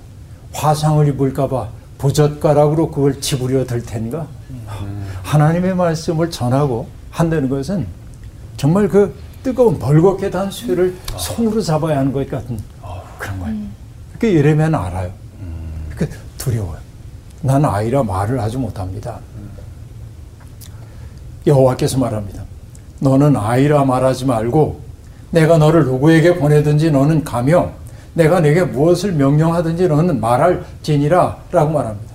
화상을 0.53 1.07
입을까봐 1.07 1.69
부젓가락으로 1.97 2.91
그걸 2.91 3.21
집으려 3.21 3.65
들 3.65 3.81
텐가? 3.83 4.27
하나님의 5.23 5.75
말씀을 5.75 6.29
전하고 6.31 6.87
한다는 7.09 7.47
것은 7.49 7.87
정말 8.57 8.87
그 8.87 9.15
뜨거운 9.43 9.79
벌겋게 9.79 10.29
단 10.29 10.51
쇠를 10.51 10.95
손으로 11.17 11.61
잡아야 11.61 11.99
하는 11.99 12.11
것 12.11 12.29
같은 12.29 12.59
그런 13.17 13.39
거예요. 13.39 13.57
그게 14.13 14.33
예레미야는 14.35 14.77
알아요. 14.77 15.11
그 15.95 16.09
두려워요. 16.37 16.77
나는 17.41 17.69
아이라 17.69 18.03
말을 18.03 18.39
하지 18.41 18.57
못합니다. 18.57 19.19
여호와께서 21.47 21.97
말합니다. 21.97 22.43
너는 23.01 23.35
아이라 23.35 23.83
말하지 23.83 24.25
말고 24.25 24.79
내가 25.31 25.57
너를 25.57 25.85
누구에게 25.85 26.35
보내든지 26.35 26.91
너는 26.91 27.23
가며 27.23 27.71
내가 28.13 28.39
내게 28.39 28.63
무엇을 28.63 29.13
명령하든지 29.13 29.87
너는 29.87 30.21
말할 30.21 30.63
지니라 30.83 31.37
라고 31.51 31.71
말합니다. 31.71 32.11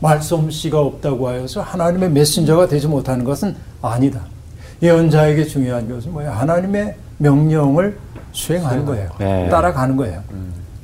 말솜씨가 0.00 0.78
없다고 0.78 1.28
하여서 1.28 1.62
하나님의 1.62 2.10
메신저가 2.10 2.66
되지 2.68 2.86
못하는 2.86 3.24
것은 3.24 3.54
아니다. 3.80 4.20
예언자에게 4.82 5.44
중요한 5.44 5.88
것은 5.88 6.12
뭐예요? 6.12 6.32
하나님의 6.32 6.96
명령을 7.18 7.98
수행하는 8.32 8.84
거예요. 8.84 9.08
네. 9.18 9.48
따라가는 9.48 9.96
거예요. 9.96 10.22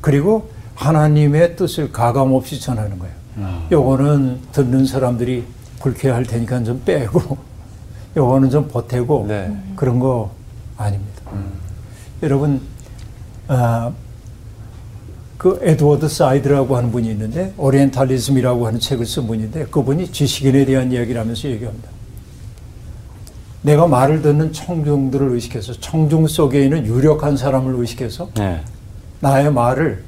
그리고 0.00 0.50
하나님의 0.76 1.56
뜻을 1.56 1.92
가감 1.92 2.32
없이 2.32 2.60
전하는 2.60 2.98
거예요. 2.98 3.14
요거는 3.72 4.38
듣는 4.52 4.86
사람들이 4.86 5.44
불쾌할 5.80 6.24
테니까 6.24 6.62
좀 6.62 6.80
빼고 6.84 7.36
요거는 8.16 8.50
좀 8.50 8.68
보태고 8.68 9.26
네. 9.28 9.56
그런 9.76 9.98
거 9.98 10.30
아닙니다. 10.76 11.22
여러분 12.22 12.60
아, 13.48 13.92
그 15.38 15.58
에드워드 15.62 16.08
사이드라고 16.08 16.76
하는 16.76 16.92
분이 16.92 17.10
있는데 17.10 17.52
오리엔탈리즘이라고 17.56 18.66
하는 18.66 18.78
책을 18.78 19.06
쓴 19.06 19.26
분인데 19.26 19.66
그분이 19.66 20.12
지식인에 20.12 20.64
대한 20.64 20.92
이야기를 20.92 21.20
하면서 21.20 21.48
얘기합니다. 21.48 21.88
내가 23.62 23.86
말을 23.86 24.22
듣는 24.22 24.52
청중들을 24.52 25.30
의식해서 25.30 25.74
청중 25.74 26.26
속에 26.26 26.64
있는 26.64 26.84
유력한 26.86 27.36
사람을 27.36 27.74
의식해서 27.76 28.30
네. 28.34 28.60
나의 29.20 29.52
말을 29.52 30.02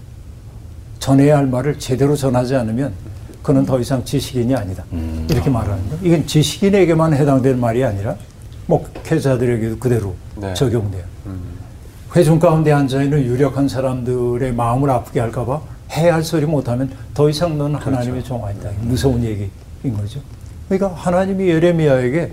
전해야 0.98 1.38
할 1.38 1.46
말을 1.46 1.78
제대로 1.78 2.16
전하지 2.16 2.56
않으면 2.56 2.92
그는 3.44 3.66
더 3.66 3.78
이상 3.78 4.02
지식인이 4.02 4.54
아니다. 4.57 4.83
이렇게 5.28 5.50
말하는 5.50 5.90
거. 5.90 5.96
이건 6.02 6.26
지식인에게만 6.26 7.12
해당되는 7.12 7.61
말이 7.61 7.85
아니라 7.85 8.16
목회자들에게도 8.66 9.78
그대로 9.78 10.14
네. 10.37 10.54
적용돼요. 10.54 11.04
회중 12.16 12.38
가운데 12.38 12.72
앉아 12.72 13.02
있는 13.02 13.22
유력한 13.22 13.68
사람들의 13.68 14.54
마음을 14.54 14.88
아프게 14.88 15.20
할까봐 15.20 15.61
해야 15.92 16.14
할 16.14 16.24
소리 16.24 16.46
못하면 16.46 16.90
더 17.12 17.28
이상 17.28 17.59
너는 17.59 17.76
하나님의 17.76 18.24
종 18.24 18.42
아니다. 18.46 18.70
무서운 18.80 19.22
얘기인 19.22 19.50
거죠. 19.94 20.20
그러니까 20.68 20.98
하나님이 20.98 21.46
예레미야에게 21.46 22.33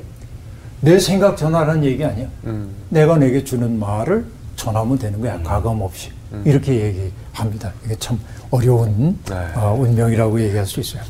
내 0.80 0.97
생각 0.97 1.36
전하라는 1.36 1.84
얘기 1.84 2.06
아니야. 2.06 2.28
음. 2.45 2.69
내가 2.88 3.17
내게 3.17 3.43
주는 3.43 3.78
말을 3.78 4.26
전하면 4.56 4.97
되는 4.97 5.19
거야. 5.19 5.41
가감 5.43 5.82
없이. 5.82 6.10
이렇게 6.46 7.12
얘기합니다. 7.34 7.72
이게 7.86 7.96
참 7.98 8.20
어려운 8.50 9.17
네. 9.30 9.36
어, 9.56 9.76
운명이라고 9.80 10.41
얘기할 10.41 10.65
수 10.65 10.80
있어요. 10.80 11.04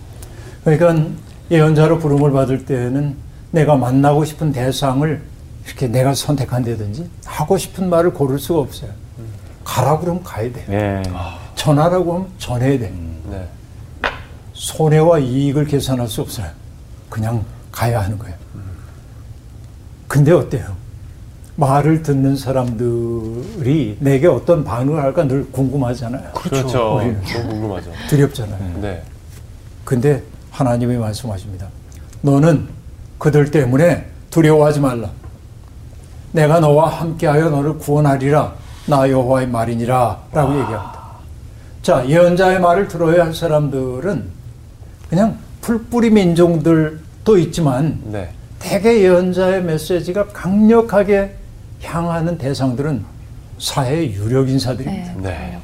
그러니까 0.64 1.10
예언자로 1.50 2.00
부름을 2.00 2.32
받을 2.32 2.66
때는 2.66 3.16
내가 3.52 3.76
만나고 3.76 4.26
싶은 4.26 4.52
대상을 4.52 5.22
이렇게 5.66 5.88
내가 5.88 6.14
선택한다든지 6.14 7.10
하고 7.26 7.58
싶은 7.58 7.90
말을 7.90 8.14
고를 8.14 8.40
수가 8.40 8.60
없어요. 8.60 8.92
가라고 9.64 10.02
그러면 10.02 10.24
가야 10.24 10.52
돼요. 10.52 10.66
네. 10.68 11.04
전하라고 11.56 12.14
하면 12.16 12.28
전해야 12.38 12.80
돼. 12.80 12.94
네. 13.30 13.48
손해와 14.54 15.20
이익을 15.20 15.66
계산할 15.66 16.08
수 16.08 16.22
없어요. 16.22 16.48
그냥 17.10 17.44
가야 17.72 18.02
하는 18.02 18.18
거예요. 18.18 18.36
근데 20.08 20.32
어때요? 20.32 20.76
말을 21.62 22.02
듣는 22.02 22.36
사람들이 22.36 23.98
내게 24.00 24.26
어떤 24.26 24.64
반응을 24.64 25.02
할까 25.04 25.28
늘 25.28 25.52
궁금하잖아요. 25.52 26.32
그렇죠. 26.34 26.96
우리는. 26.96 27.22
너무 27.22 27.50
궁금하죠. 27.50 27.92
두렵잖아요. 28.10 28.80
네. 28.82 29.04
근데 29.86 30.24
하나님이 30.50 30.98
말씀하십니다. 30.98 31.68
너는 32.22 32.68
그들 33.20 33.52
때문에 33.52 34.08
두려워하지 34.32 34.80
말라. 34.80 35.12
내가 36.32 36.60
너와 36.60 36.90
함께하여 36.90 37.52
너를 37.52 37.78
구원하리라. 37.78 38.56
나 38.88 39.08
여호와의 39.08 39.48
말이니라. 39.48 40.20
라고 40.34 40.52
얘기합니다. 40.54 41.02
자, 41.84 42.08
예언자의 42.08 42.60
말을 42.60 42.88
들어야 42.88 43.26
할 43.26 43.36
사람들은 43.36 44.24
그냥 45.10 45.38
풀뿌리 45.62 46.10
민족들도 46.10 47.38
있지만 47.38 48.00
네. 48.06 48.32
대개 48.58 49.04
예언자의 49.04 49.64
메시지가 49.64 50.28
강력하게 50.28 51.36
향하는 51.84 52.38
대상들은 52.38 53.04
사회의 53.58 54.14
유력 54.14 54.50
인사들입니다. 54.50 55.14
네. 55.16 55.22
네. 55.22 55.60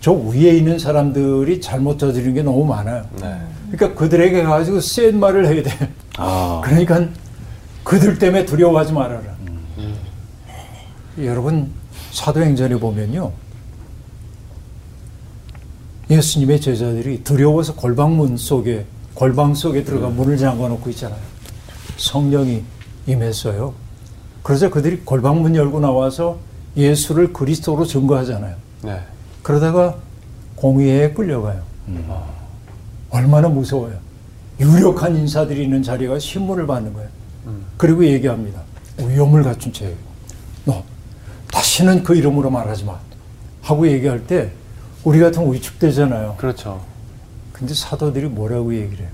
저 0.00 0.12
위에 0.12 0.56
있는 0.56 0.78
사람들이 0.78 1.60
잘못 1.60 1.98
저지른 1.98 2.34
게 2.34 2.42
너무 2.42 2.64
많아요. 2.64 3.04
네. 3.20 3.38
그러니까 3.70 3.98
그들에게 3.98 4.42
가지고 4.42 4.80
센 4.80 5.18
말을 5.18 5.46
해야 5.46 5.62
돼. 5.62 5.70
아. 6.16 6.60
그러니까 6.64 7.06
그들 7.84 8.18
때문에 8.18 8.46
두려워하지 8.46 8.92
말아라. 8.92 9.22
여러분 11.18 11.70
사도행전에 12.12 12.76
보면요. 12.76 13.32
예수님의 16.10 16.60
제자들이 16.60 17.22
두려워서 17.22 17.74
골방문 17.74 18.36
속에 18.36 18.86
골방 19.14 19.54
속에 19.54 19.84
들어가 19.84 20.08
문을 20.08 20.36
잠가 20.38 20.68
놓고 20.68 20.90
있잖아요. 20.90 21.20
성령이 21.96 22.64
임했어요. 23.06 23.74
그래서 24.42 24.70
그들이 24.70 25.00
골방문 25.00 25.54
열고 25.54 25.80
나와서 25.80 26.38
예수를 26.76 27.32
그리스도로 27.32 27.84
증거하잖아요. 27.84 28.54
네. 28.82 29.00
그러다가 29.42 29.96
공의회에 30.56 31.12
끌려가요. 31.12 31.62
얼마나 33.10 33.48
무서워요. 33.48 33.94
유력한 34.60 35.16
인사들이 35.16 35.62
있는 35.64 35.82
자리가 35.82 36.18
신문을 36.18 36.66
받는 36.66 36.92
거예요. 36.92 37.08
그리고 37.76 38.04
얘기합니다. 38.04 38.60
위험을 38.98 39.42
갖춘 39.42 39.72
죄예요. 39.72 39.96
너 40.64 40.84
다시는 41.50 42.02
그 42.04 42.14
이름으로 42.14 42.50
말하지 42.50 42.84
마. 42.84 42.98
하고 43.62 43.88
얘기할 43.88 44.26
때 44.26 44.50
우리 45.04 45.18
같으면 45.18 45.52
위축되잖아요. 45.54 46.34
그렇죠. 46.36 46.80
근데 47.52 47.74
사도들이 47.74 48.26
뭐라고 48.28 48.74
얘기를 48.74 49.04
해요? 49.04 49.08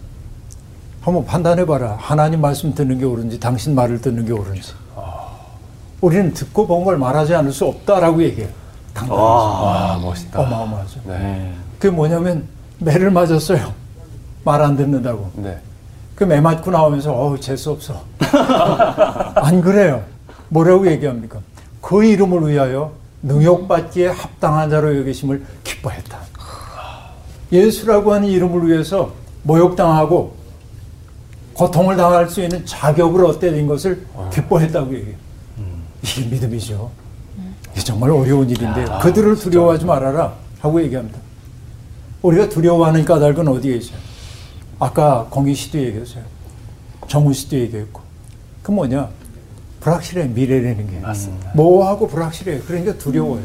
한번 1.01 1.25
판단해 1.25 1.65
봐라. 1.65 1.97
하나님 1.99 2.41
말씀 2.41 2.75
듣는 2.75 2.99
게 2.99 3.05
옳은지 3.05 3.39
당신 3.39 3.75
말을 3.75 4.01
듣는 4.01 4.27
게 4.27 4.33
옳은지. 4.33 4.73
우리는 6.07 6.33
듣고 6.33 6.69
본 6.69 6.85
걸 6.85 6.99
말하지 6.99 7.35
않을 7.35 7.51
수 7.51 7.65
없다라고 7.67 8.23
얘기해요. 8.23 8.49
당당하죠. 8.95 9.21
와, 9.25 9.99
멋있다. 10.01 10.41
어마어마하죠. 10.41 11.01
네. 11.05 11.19
네. 11.19 11.53
그게 11.81 11.91
뭐냐면 11.93 12.45
매를 12.79 13.11
맞았어요. 13.11 13.73
말 14.45 14.63
안 14.63 14.77
듣는다고. 14.77 15.29
네. 15.35 15.59
그매 16.15 16.41
맞고 16.41 16.71
나오면서 16.71 17.13
어우 17.13 17.41
재수 17.41 17.73
없어. 17.73 18.05
안 19.35 19.61
그래요. 19.61 20.05
뭐라고 20.49 20.87
얘기합니까? 20.87 21.41
그 21.83 22.05
이름을 22.05 22.49
위하여 22.53 22.93
능욕받기에 23.23 24.07
합당한 24.09 24.71
자로 24.71 24.97
여기심을 24.99 25.45
기뻐했다. 25.65 26.19
예수라고 27.51 28.13
하는 28.15 28.29
이름을 28.29 28.69
위해서 28.69 29.11
모욕당하고 29.43 30.37
고통을 31.55 31.97
당할 31.97 32.29
수 32.29 32.41
있는 32.43 32.65
자격을 32.65 33.25
얻게 33.25 33.51
된 33.51 33.67
것을 33.67 34.07
기뻐했다고 34.33 34.95
얘기해요. 34.95 35.26
이게 36.03 36.27
믿음이죠. 36.27 36.91
이게 37.73 37.81
정말 37.85 38.11
어려운 38.11 38.49
일인데 38.49 38.85
그들을 39.03 39.37
두려워하지 39.37 39.85
말아라 39.85 40.35
하고 40.61 40.83
얘기합니다. 40.83 41.19
우리가 42.23 42.49
두려워하는 42.49 43.05
까닭은 43.05 43.47
어디에 43.49 43.77
있어요? 43.77 43.99
아까 44.79 45.27
공희 45.31 45.55
씨도 45.55 45.79
얘기했어요. 45.79 46.25
정우 47.09 47.33
씨도 47.33 47.57
얘기했고. 47.57 48.01
그 48.63 48.71
뭐냐? 48.73 49.09
불확실해 49.81 50.29
미래라는 50.29 50.91
게. 50.91 50.99
맞습니다. 50.99 51.53
모호하고 51.55 52.09
불확실해. 52.09 52.61
그러니까 52.61 52.97
두려워요. 52.99 53.43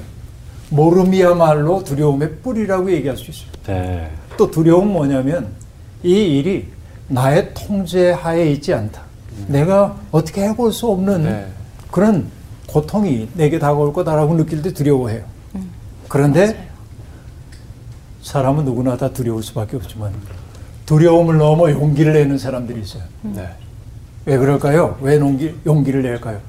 모름이야말로 0.70 1.84
두려움의 1.84 2.38
뿌리라고 2.38 2.92
얘기할 2.92 3.18
수 3.18 3.30
있어요. 3.30 3.52
네. 3.68 4.10
또 4.38 4.50
두려움은 4.50 4.92
뭐냐면 4.92 5.50
이 6.04 6.12
일이 6.12 6.68
나의 7.08 7.54
통제하에 7.54 8.52
있지 8.52 8.74
않다. 8.74 9.04
내가 9.48 9.98
어떻게 10.12 10.42
해볼 10.44 10.72
수 10.72 10.88
없는 10.88 11.24
네. 11.24 11.48
그런 11.92 12.28
고통이 12.72 13.28
내게 13.34 13.60
다가올 13.60 13.92
거다라고 13.92 14.36
느낄 14.36 14.62
때 14.62 14.74
두려워해요. 14.74 15.26
그런데 16.08 16.70
사람은 18.24 18.64
누구나 18.64 18.96
다 18.96 19.12
두려울 19.12 19.44
수밖에 19.44 19.76
없지만 19.76 20.14
두려움을 20.86 21.38
넘어 21.38 21.70
용기를 21.70 22.14
내는 22.14 22.38
사람들이 22.38 22.82
있어요. 22.82 23.04
네. 23.24 23.50
왜 24.26 24.38
그럴까요? 24.38 24.98
왜 25.02 25.18
용기, 25.18 25.54
용기를 25.66 26.02
낼까요? 26.02 26.40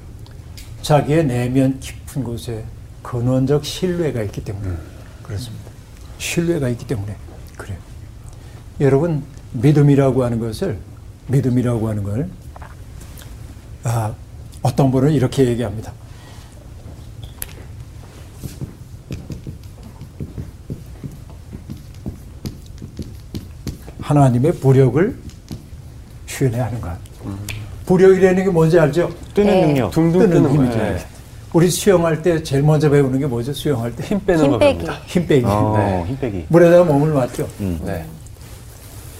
자기의 0.81 1.25
내면 1.25 1.79
깊은 1.79 2.23
곳에 2.23 2.63
근원적 3.01 3.65
신뢰가 3.65 4.21
있기 4.23 4.45
때문에 4.45 4.75
그렇습니다. 5.23 5.65
신뢰가 6.19 6.69
있기 6.69 6.87
때문에 6.87 7.15
그래요. 7.57 7.77
여러분 8.79 9.23
믿음이라고 9.51 10.23
하는 10.23 10.39
것을 10.39 10.77
믿음이라고 11.27 11.89
하는 11.89 12.03
걸 12.03 12.29
아, 13.83 14.13
어떤 14.61 14.91
분은 14.91 15.11
이렇게 15.11 15.45
얘기합니다. 15.47 15.91
하나님의 24.07 24.53
부력을 24.55 25.15
신뢰하는 26.25 26.81
것. 26.81 26.91
부력이라는 27.85 28.43
게 28.43 28.49
뭔지 28.49 28.77
알죠? 28.79 29.09
뜨는 29.33 29.53
네. 29.53 29.65
능력. 29.67 29.91
둥둥 29.91 30.21
뜨는 30.21 30.35
뜨는 30.43 30.51
힘이죠. 30.51 30.77
거예요. 30.77 30.93
네. 30.95 31.05
우리 31.53 31.69
수영할 31.69 32.21
때 32.21 32.41
제일 32.43 32.63
먼저 32.63 32.89
배우는 32.89 33.19
게 33.19 33.25
뭐죠? 33.27 33.53
수영할 33.53 33.95
때? 33.95 34.03
힘 34.03 34.19
빼는 34.25 34.49
거힘 34.51 34.59
빼기. 34.59 34.87
힘 35.05 35.27
빼기. 35.27 35.45
어, 35.47 35.73
네. 35.77 36.03
힘 36.07 36.17
빼기. 36.19 36.45
물에다가 36.49 36.83
몸을 36.83 37.13
맞죠. 37.13 37.47
음. 37.61 37.79
네. 37.83 38.05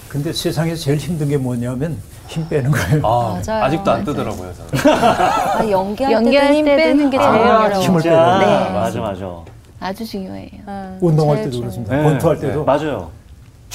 근데 0.08 0.32
세상에서 0.32 0.82
제일 0.82 0.98
힘든 0.98 1.28
게 1.28 1.36
뭐냐면 1.36 1.96
힘 2.26 2.46
빼는 2.48 2.70
거예요. 2.70 3.06
아, 3.06 3.40
맞아요. 3.46 3.64
아직도 3.64 3.90
안 3.90 3.98
맞아요. 4.00 4.04
뜨더라고요, 4.04 4.52
저는. 4.54 4.98
아, 5.04 5.70
연기할, 5.70 6.12
연기할 6.12 6.46
때도 6.48 6.58
힘 6.58 6.64
때도 6.64 6.76
빼는 6.76 7.10
게 7.10 7.18
제일 7.18 7.30
힘 7.30 7.38
빼는 7.38 7.56
어려워. 7.56 7.82
힘을 7.82 8.02
진짜. 8.02 8.38
빼고. 8.38 8.50
네. 8.50 8.70
맞아, 8.72 9.00
맞아. 9.00 9.44
아주 9.80 10.04
중요해요. 10.06 10.48
아, 10.66 10.96
운동할 11.00 11.36
때도 11.38 11.50
중요해요. 11.50 11.70
그렇습니다. 11.70 11.96
네. 11.96 12.02
권투할 12.02 12.40
때도 12.40 12.64
맞아요. 12.64 13.10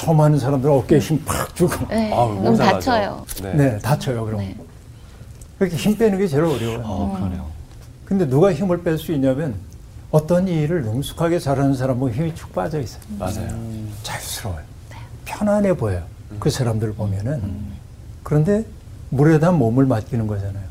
처음 0.00 0.18
하는 0.20 0.38
사람들은 0.38 0.72
어깨에 0.74 0.98
힘 0.98 1.22
팍 1.26 1.54
주고 1.54 1.74
네, 1.88 2.10
아우, 2.12 2.28
너무 2.30 2.40
몸살 2.42 2.72
다쳐요. 2.74 3.24
나죠. 3.28 3.42
네. 3.42 3.54
네, 3.54 3.78
다쳐요. 3.80 4.24
그럼 4.24 4.40
네. 4.40 4.56
그렇게 5.58 5.76
힘 5.76 5.96
빼는 5.98 6.18
게 6.18 6.26
제일 6.26 6.42
어려워요. 6.44 6.80
어, 6.84 7.14
그러네요. 7.18 7.46
근데 8.06 8.26
누가 8.26 8.50
힘을 8.52 8.82
뺄 8.82 8.96
수 8.98 9.12
있냐면 9.12 9.54
어떤 10.10 10.48
일을 10.48 10.82
능숙하게 10.84 11.38
잘하는 11.38 11.74
사람은 11.74 12.12
힘이 12.12 12.34
쭉 12.34 12.50
빠져 12.54 12.80
있어요. 12.80 13.02
맞아요. 13.18 13.46
자유스러워요. 14.02 14.62
편안해 15.26 15.76
보여요. 15.76 16.02
그 16.38 16.48
사람들 16.48 16.94
보면은. 16.94 17.42
그런데 18.22 18.64
물에다 19.10 19.52
몸을 19.52 19.84
맡기는 19.84 20.26
거잖아요. 20.26 20.64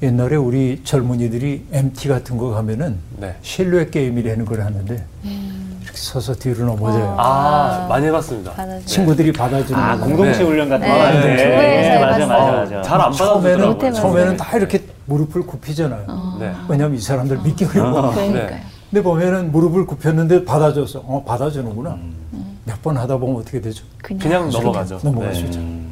옛날에 0.00 0.36
우리 0.36 0.80
젊은이들이 0.84 1.66
MT 1.72 2.06
같은 2.08 2.36
거 2.36 2.50
가면은 2.50 2.98
네. 3.16 3.36
실루엣 3.42 3.90
게임이라는 3.90 4.44
걸 4.44 4.60
하는데 4.60 5.04
이렇게 5.24 5.67
서서 5.94 6.34
뒤로 6.34 6.64
넘어져요. 6.66 7.14
아, 7.18 7.86
많이 7.88 8.06
해봤습니다. 8.06 8.52
친구들이 8.84 9.32
받아주는 9.32 9.80
아, 9.80 9.96
거. 9.96 10.04
공동체 10.06 10.38
네. 10.40 10.44
훈련 10.44 10.68
같은 10.68 10.86
네. 10.86 10.92
거 10.92 11.04
하는데. 11.04 11.26
네. 11.36 11.44
교회에서 11.44 12.00
맞아, 12.00 12.26
맞아, 12.26 12.44
해봤어요. 12.44 12.78
맞아. 12.78 12.82
잘 12.82 13.00
안 13.00 13.10
받아주더라고요. 13.12 13.92
처음에는 13.92 14.36
다 14.36 14.56
이렇게 14.56 14.84
무릎을 15.06 15.42
굽히잖아요. 15.46 16.36
네. 16.40 16.52
왜냐하면 16.68 16.96
이 16.98 17.00
사람들 17.00 17.38
믿기 17.42 17.64
어려워. 17.64 18.12
그러니까요. 18.12 18.60
근데 18.90 19.02
보면은 19.02 19.52
무릎을 19.52 19.86
굽혔는데 19.86 20.44
받아줘서 20.44 21.00
어 21.00 21.22
받아주는구나. 21.26 21.90
음. 21.94 22.58
몇번 22.64 22.96
하다 22.96 23.16
보면 23.18 23.40
어떻게 23.40 23.60
되죠? 23.60 23.84
그냥 24.02 24.50
넘어가죠. 24.50 25.00
넘어갈 25.02 25.32
네. 25.32 25.34
수 25.38 25.44
있죠. 25.46 25.58
음. 25.60 25.86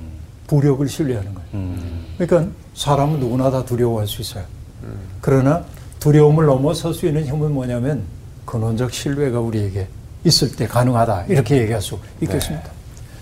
부력을 0.47 0.87
신뢰하는 0.89 1.35
거예요. 1.35 1.49
음. 1.55 2.05
그러니까 2.19 2.51
사람은 2.75 3.19
누구나 3.21 3.51
다 3.51 3.65
두려워할 3.65 4.07
수 4.07 4.21
있어요. 4.23 4.45
그러나 5.21 5.63
두려움을 6.01 6.47
넘어설 6.47 6.95
수 6.95 7.07
있는 7.07 7.25
힘은 7.25 7.53
뭐냐면 7.53 8.03
근원적 8.47 8.93
신뢰가 8.93 9.41
우리에게 9.41 9.89
있을 10.25 10.55
때 10.57 10.67
가능하다 10.67 11.27
이렇게 11.29 11.59
얘기할 11.59 11.83
수 11.83 11.99
있겠습니다. 12.23 12.71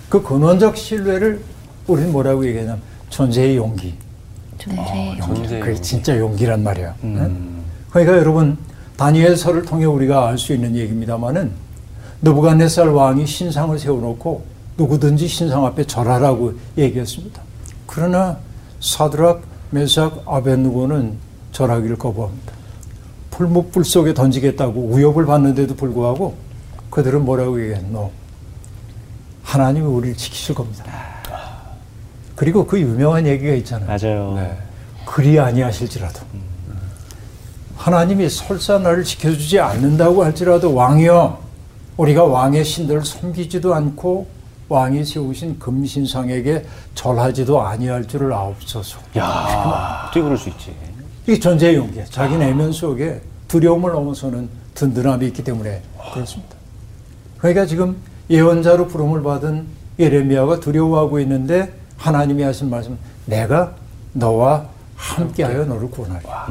그 0.08 0.22
근원적 0.22 0.76
신뢰를 0.76 1.40
우리는 1.86 2.12
뭐라고 2.12 2.46
얘기하냐면 2.46 2.80
존재의 3.10 3.56
용기. 3.56 3.94
존재. 4.58 5.16
존재의 5.20 5.60
그게 5.60 5.72
용기. 5.72 5.82
진짜 5.82 6.18
용기란 6.18 6.62
말이야. 6.62 6.94
응? 7.04 7.16
음. 7.18 7.64
그러니까 7.90 8.16
여러분 8.18 8.56
다니엘서를 8.96 9.62
통해 9.62 9.84
우리가 9.84 10.28
알 10.28 10.38
수 10.38 10.52
있는 10.54 10.76
얘기입니다만은 10.76 11.50
느부갓네살 12.22 12.88
왕이 12.88 13.26
신상을 13.26 13.76
세워놓고 13.78 14.44
누구든지 14.78 15.26
신상 15.28 15.64
앞에 15.66 15.84
절하라고 15.84 16.54
얘기했습니다. 16.78 17.42
그러나 17.86 18.38
사드락, 18.80 19.42
메삭, 19.70 20.22
아벤누고는 20.26 21.16
절하기를 21.52 21.96
거부합니다. 21.96 22.52
풀목불 23.34 23.84
속에 23.84 24.14
던지겠다고 24.14 24.94
위협을 24.94 25.26
받는데도 25.26 25.74
불구하고 25.74 26.36
그들은 26.90 27.24
뭐라고 27.24 27.60
얘기했노? 27.60 28.10
하나님이 29.42 29.86
우리를 29.86 30.16
지키실 30.16 30.54
겁니다. 30.54 30.84
그리고 32.36 32.64
그 32.66 32.80
유명한 32.80 33.26
얘기가 33.26 33.52
있잖아요. 33.54 33.86
맞아요. 33.86 34.34
네. 34.36 34.56
그리 35.04 35.38
아니하실지라도 35.38 36.20
하나님이 37.76 38.28
설사 38.30 38.78
나를 38.78 39.04
지켜주지 39.04 39.58
않는다고 39.58 40.24
할지라도 40.24 40.72
왕이여 40.74 41.42
우리가 41.96 42.24
왕의 42.24 42.64
신들을 42.64 43.04
섬기지도 43.04 43.74
않고 43.74 44.26
왕이 44.68 45.04
세우신 45.04 45.58
금신상에게 45.58 46.64
절하지도 46.94 47.60
아니할 47.60 48.06
줄을 48.06 48.32
아옵소서. 48.32 48.98
야, 49.18 50.04
어떻게 50.06 50.22
그럴 50.22 50.38
수 50.38 50.48
있지? 50.48 50.74
이게 51.26 51.38
존재의 51.38 51.76
용기야. 51.76 52.04
자기 52.06 52.36
내면 52.36 52.70
속에 52.72 53.20
두려움을 53.48 53.92
넘어서는 53.92 54.48
든든함이 54.74 55.26
있기 55.28 55.42
때문에 55.42 55.82
그렇습니다. 56.12 56.54
그러니까 57.38 57.66
지금 57.66 57.96
예언자로 58.28 58.88
부름을 58.88 59.22
받은 59.22 59.66
예레미야가 59.98 60.60
두려워하고 60.60 61.20
있는데 61.20 61.72
하나님이 61.96 62.42
하신 62.42 62.68
말씀, 62.68 62.98
내가 63.26 63.74
너와 64.12 64.68
함께하여 64.96 65.64
너를 65.64 65.90
구원하리라. 65.90 66.48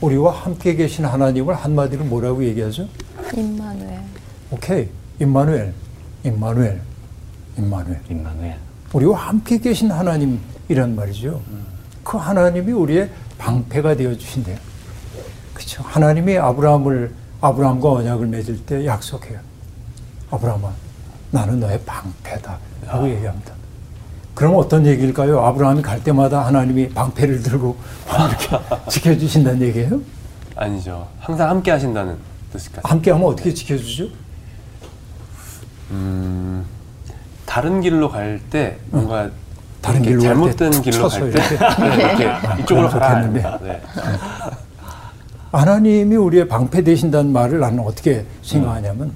우리와 0.00 0.32
함께 0.32 0.74
계신 0.74 1.04
하나님을 1.04 1.54
한마디로 1.54 2.04
뭐라고 2.04 2.44
얘기하죠? 2.44 2.88
임마누엘. 3.36 4.00
오케이, 4.50 4.88
임마누엘, 5.20 5.72
임마누엘, 6.24 6.80
임마누엘. 7.58 8.00
임마누엘. 8.10 8.56
우리와 8.92 9.18
함께 9.18 9.58
계신 9.58 9.90
하나님이란 9.90 10.96
말이죠. 10.96 11.40
그 12.04 12.16
하나님이 12.16 12.72
우리의 12.72 13.10
방패가 13.38 13.96
되어 13.96 14.14
주신대요. 14.16 14.56
그렇죠. 15.54 15.82
하나님이 15.84 16.38
아브라함을 16.38 17.12
아브라함과 17.40 17.92
언약을 17.92 18.26
맺을 18.28 18.64
때 18.66 18.86
약속해요. 18.86 19.38
아브라함아, 20.30 20.70
나는 21.30 21.60
너의 21.60 21.80
방패다. 21.84 22.58
라고 22.86 23.08
얘기합니다. 23.08 23.52
그럼 24.34 24.54
어떤 24.56 24.86
얘기일까요? 24.86 25.40
아브라함이 25.44 25.82
갈 25.82 26.02
때마다 26.02 26.44
하나님이 26.46 26.88
방패를 26.90 27.42
들고 27.42 27.76
이렇게 28.08 28.58
지켜주신다는 28.90 29.60
얘기예요? 29.62 30.00
아니죠. 30.56 31.08
항상 31.20 31.50
함께 31.50 31.70
하신다는 31.70 32.16
뜻일까요? 32.52 32.82
함께 32.84 33.10
하면 33.10 33.26
어떻게 33.28 33.52
지켜주죠? 33.52 34.08
음, 35.90 36.64
다른 37.46 37.80
길로 37.80 38.08
갈 38.10 38.40
때 38.50 38.78
뭔가 38.90 39.30
다른 39.82 40.02
길로 40.02 40.20
잘못된 40.22 40.70
툭 40.70 40.82
길로 40.82 41.08
갈 41.08 41.32
때 41.32 41.38
이렇게. 41.38 42.24
이렇게 42.24 42.30
이쪽으로 42.62 42.88
그럼 42.88 43.00
가라. 43.00 43.26
네. 43.58 43.80
하나님이 45.50 46.16
우리의 46.16 46.48
방패 46.48 46.82
되신다는 46.82 47.32
말을 47.32 47.58
나는 47.60 47.80
어떻게 47.80 48.24
생각하냐면 48.42 49.12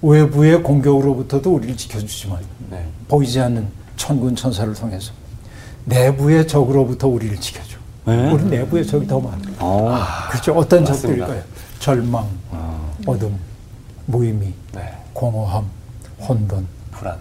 외부의 0.00 0.62
공격으로부터도 0.62 1.54
우리를 1.54 1.76
지켜주지만 1.76 2.38
네. 2.70 2.86
보이지 3.08 3.40
않는 3.40 3.66
천군 3.96 4.34
천사를 4.36 4.72
통해서 4.74 5.12
내부의 5.84 6.46
적으로부터 6.46 7.08
우리를 7.08 7.36
지켜줘. 7.38 7.76
네? 8.06 8.30
우리 8.30 8.44
내부의 8.44 8.86
적이 8.86 9.06
더 9.06 9.20
많아. 9.20 9.36
어. 9.58 9.98
그렇죠. 10.30 10.52
어떤 10.54 10.84
맞습니다. 10.84 11.26
적들일까요? 11.26 11.42
절망, 11.80 12.26
어둠, 13.06 13.36
무의미, 14.06 14.52
네. 14.74 14.94
공허함, 15.12 15.64
혼돈 16.20 16.66
불안. 16.92 17.16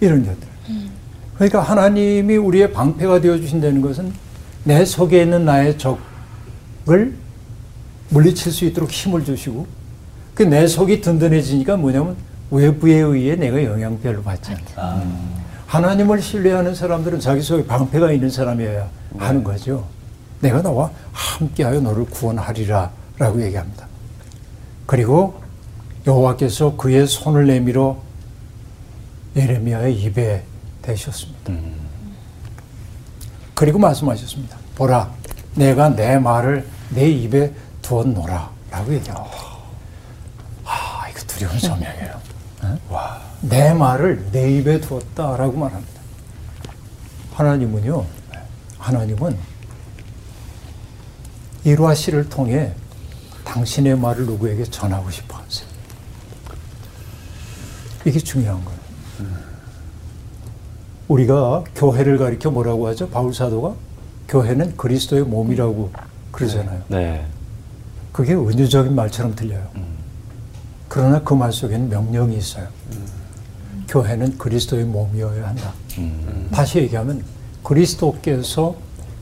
이런 0.00 0.20
것들. 0.24 0.48
그러니까 1.34 1.60
하나님이 1.60 2.36
우리의 2.36 2.72
방패가 2.72 3.20
되어 3.20 3.36
주신다는 3.38 3.80
것은 3.80 4.12
내 4.64 4.84
속에 4.84 5.22
있는 5.22 5.44
나의 5.44 5.76
적을 5.78 7.14
물리칠 8.08 8.52
수 8.52 8.64
있도록 8.64 8.90
힘을 8.90 9.24
주시고 9.24 9.66
그 10.34 10.42
내 10.44 10.66
속이 10.66 11.00
든든해지니까 11.00 11.76
뭐냐면 11.76 12.16
외부에 12.50 12.96
의해 12.98 13.36
내가 13.36 13.62
영향 13.64 13.98
별로 14.00 14.22
받지 14.22 14.52
않아. 14.76 15.02
하나님을 15.66 16.20
신뢰하는 16.20 16.74
사람들은 16.74 17.20
자기 17.20 17.40
속에 17.40 17.66
방패가 17.66 18.12
있는 18.12 18.30
사람이어야 18.30 18.88
하는 19.18 19.42
거죠. 19.44 19.86
내가 20.40 20.60
너와 20.62 20.90
함께하여 21.12 21.80
너를 21.80 22.04
구원하리라 22.06 22.90
라고 23.18 23.42
얘기합니다. 23.42 23.86
그리고 24.86 25.40
여호와께서 26.06 26.76
그의 26.76 27.06
손을 27.06 27.46
내밀어 27.46 27.96
예레미야의 29.36 29.94
입에 30.02 30.42
대셨습니다. 30.84 31.52
그리고 33.54 33.78
말씀하셨습니다. 33.78 34.56
보라, 34.74 35.10
내가 35.54 35.88
내 35.88 36.18
말을 36.18 36.66
내 36.90 37.08
입에 37.08 37.52
두었노라. 37.82 38.50
라고 38.70 38.92
얘기합니다. 38.94 39.36
아, 40.64 41.08
이거 41.08 41.20
두려운 41.26 41.58
소명이에요. 41.60 42.20
와. 42.90 43.20
내 43.40 43.72
말을 43.72 44.30
내 44.32 44.50
입에 44.58 44.80
두었다 44.80 45.36
라고 45.36 45.52
말합니다. 45.58 46.00
하나님은요, 47.34 48.04
하나님은 48.78 49.38
일화 51.64 51.94
시를 51.94 52.28
통해 52.28 52.74
당신의 53.44 53.96
말을 53.98 54.26
누구에게 54.26 54.64
전하고 54.64 55.10
싶어 55.10 55.36
하세요. 55.38 55.66
이게 58.04 58.18
중요한 58.18 58.62
거예요. 58.64 58.83
우리가 61.08 61.64
교회를 61.74 62.18
가리켜 62.18 62.50
뭐라고 62.50 62.86
하죠? 62.88 63.08
바울 63.08 63.34
사도가 63.34 63.74
교회는 64.28 64.76
그리스도의 64.76 65.24
몸이라고 65.24 65.90
그러잖아요. 66.32 66.82
네. 66.88 67.26
그게 68.12 68.34
은유적인 68.34 68.94
말처럼 68.94 69.34
들려요. 69.34 69.66
그러나 70.88 71.22
그 71.22 71.34
말 71.34 71.52
속에는 71.52 71.88
명령이 71.88 72.36
있어요. 72.36 72.66
교회는 73.88 74.38
그리스도의 74.38 74.84
몸이어야 74.84 75.48
한다. 75.48 75.72
다시 76.52 76.78
얘기하면 76.78 77.22
그리스도께서 77.62 78.76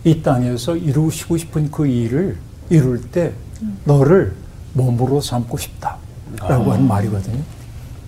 이 0.05 0.23
땅에서 0.23 0.77
이루시고 0.77 1.37
싶은 1.37 1.71
그 1.71 1.87
일을 1.87 2.37
이룰 2.71 3.01
때 3.11 3.33
너를 3.85 4.35
몸으로 4.75 5.21
삼고 5.21 5.57
싶다라고 5.59 6.73
하는 6.73 6.87
말이거든요. 6.87 7.43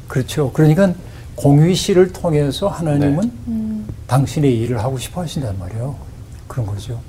그렇죠. 0.08 0.52
그러니까 0.52 0.92
공의시를 1.36 2.12
통해서 2.12 2.68
하나님은 2.68 3.84
당신의 4.06 4.58
일을 4.60 4.78
하고 4.82 4.98
싶어 4.98 5.22
하신단 5.22 5.58
말이에요. 5.58 5.96
그런 6.46 6.66
거죠. 6.66 7.00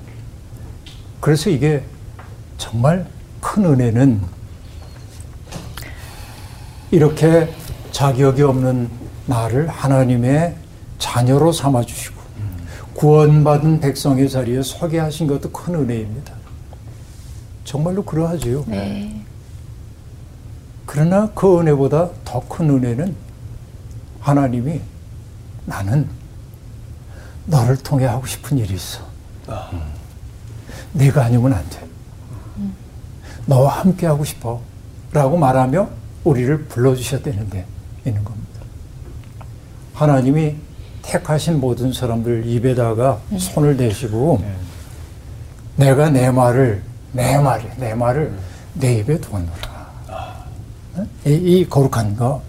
그래서 1.20 1.50
이게 1.50 1.84
정말 2.58 3.06
큰 3.40 3.64
은혜는 3.64 4.20
이렇게 6.90 7.48
자격이 7.92 8.42
없는 8.42 8.88
나를 9.26 9.68
하나님의 9.68 10.56
자녀로 10.98 11.52
삼아주시고 11.52 12.16
구원받은 12.94 13.80
백성의 13.80 14.30
자리에 14.30 14.62
서게 14.62 14.98
하신 14.98 15.26
것도 15.26 15.50
큰 15.50 15.74
은혜입니다. 15.74 16.32
정말로 17.64 18.02
그러하지요. 18.04 18.64
네. 18.68 19.20
그러나 20.86 21.30
그 21.34 21.60
은혜보다 21.60 22.10
더 22.24 22.40
큰 22.48 22.70
은혜는 22.70 23.14
하나님이 24.26 24.80
나는 25.66 26.08
너를 27.44 27.76
통해 27.76 28.06
하고 28.06 28.26
싶은 28.26 28.58
일이 28.58 28.74
있어. 28.74 28.98
내가 30.92 31.26
아니면 31.26 31.52
안 31.52 31.64
돼. 31.70 31.86
너와 33.46 33.82
함께 33.82 34.04
하고 34.06 34.24
싶어. 34.24 34.60
라고 35.12 35.36
말하며 35.36 35.88
우리를 36.24 36.64
불러주셨다는 36.64 37.50
게 37.50 37.64
있는 38.04 38.24
겁니다. 38.24 38.46
하나님이 39.94 40.56
택하신 41.02 41.60
모든 41.60 41.92
사람들 41.92 42.46
입에다가 42.46 43.20
손을 43.38 43.76
대시고 43.76 44.44
내가 45.76 46.10
내 46.10 46.32
말을 46.32 46.82
내 47.12 47.38
말이 47.38 47.64
내 47.76 47.94
말을 47.94 48.36
내 48.74 48.98
입에 48.98 49.20
두었노라. 49.20 49.86
이, 51.26 51.30
이 51.30 51.68
거룩한 51.68 52.16
거. 52.16 52.42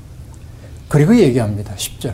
그리고 0.88 1.15
얘기합니다. 1.17 1.75
10절. 1.75 2.13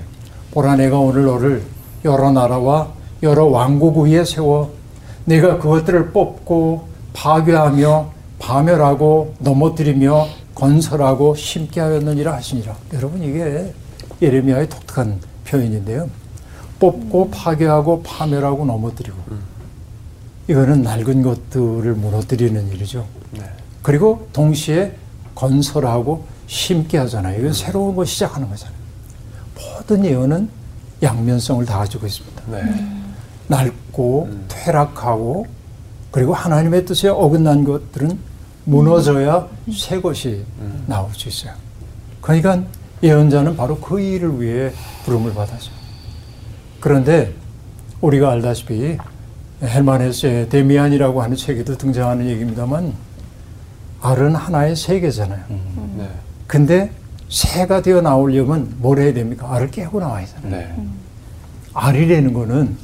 보라 0.51 0.75
내가 0.75 0.97
오늘 0.99 1.25
너를 1.25 1.63
여러 2.05 2.31
나라와 2.31 2.91
여러 3.21 3.45
왕국 3.45 3.97
위에 3.99 4.23
세워 4.23 4.73
내가 5.25 5.57
그것들을 5.57 6.11
뽑고 6.11 6.87
파괴하며 7.13 8.11
파멸하고 8.39 9.35
넘어뜨리며 9.39 10.27
건설하고 10.53 11.35
심게 11.35 11.79
하였느니라 11.79 12.33
하시니라. 12.35 12.75
여러분 12.93 13.23
이게 13.23 13.73
예레미야의 14.21 14.69
독특한 14.69 15.19
표현인데요. 15.45 16.09
뽑고 16.79 17.31
파괴하고 17.31 18.03
파멸하고 18.03 18.65
넘어뜨리고 18.65 19.17
이거는 20.49 20.81
낡은 20.81 21.21
것들을 21.21 21.93
무너뜨리는 21.93 22.67
일이죠. 22.73 23.05
네. 23.31 23.43
그리고 23.81 24.27
동시에 24.33 24.93
건설하고 25.35 26.25
심게 26.47 26.97
하잖아요. 26.99 27.39
이건 27.39 27.53
새로운 27.53 27.95
거 27.95 28.05
시작하는 28.05 28.49
거잖아요. 28.49 28.75
모든 29.55 30.05
예언은 30.05 30.49
양면성을 31.01 31.65
다 31.65 31.79
가지고 31.79 32.07
있습니다. 32.07 32.43
네. 32.47 32.63
낡고 33.47 34.29
퇴락하고 34.47 35.47
그리고 36.11 36.33
하나님의 36.33 36.85
뜻에 36.85 37.09
어긋난 37.09 37.63
것들은 37.63 38.17
무너져야 38.65 39.47
새 39.73 39.99
것이 39.99 40.45
나올 40.85 41.09
수 41.13 41.27
있어요. 41.27 41.53
그러니까 42.21 42.63
예언자는 43.01 43.57
바로 43.57 43.77
그 43.79 43.99
일을 43.99 44.39
위해 44.41 44.71
부름을 45.05 45.33
받았죠. 45.33 45.71
그런데 46.79 47.33
우리가 47.99 48.31
알다시피 48.31 48.97
헬만헤스의 49.61 50.49
데미안이라고 50.49 51.21
하는 51.21 51.35
책에도 51.35 51.77
등장하는 51.77 52.27
얘기입니다만 52.29 52.93
알은 54.01 54.35
하나의 54.35 54.75
세계잖아요. 54.75 55.43
네. 55.97 56.09
근데 56.47 56.91
새가 57.29 57.81
되어 57.81 58.01
나오려면 58.01 58.75
뭘 58.77 58.99
해야 58.99 59.13
됩니까? 59.13 59.53
알을 59.53 59.71
깨고 59.71 59.99
나와야 59.99 60.25
되잖아요. 60.25 60.51
네. 60.51 60.75
알이라는 61.73 62.33
거는 62.33 62.77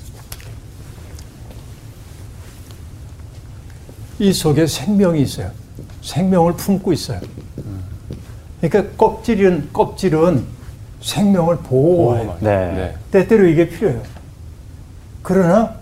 이 4.20 4.34
속에 4.34 4.66
생명이 4.68 5.22
있어요. 5.22 5.51
생명을 6.01 6.53
품고 6.53 6.91
있어요. 6.93 7.22
그러니까 8.62 8.95
껍질은 8.97 9.70
껍질은 9.72 10.43
생명을 11.01 11.57
보호해요. 11.57 12.38
네. 12.41 12.74
네. 12.74 12.95
때때로 13.12 13.47
이게 13.47 13.70
필요해요. 13.70 14.01
그러나 15.22 15.76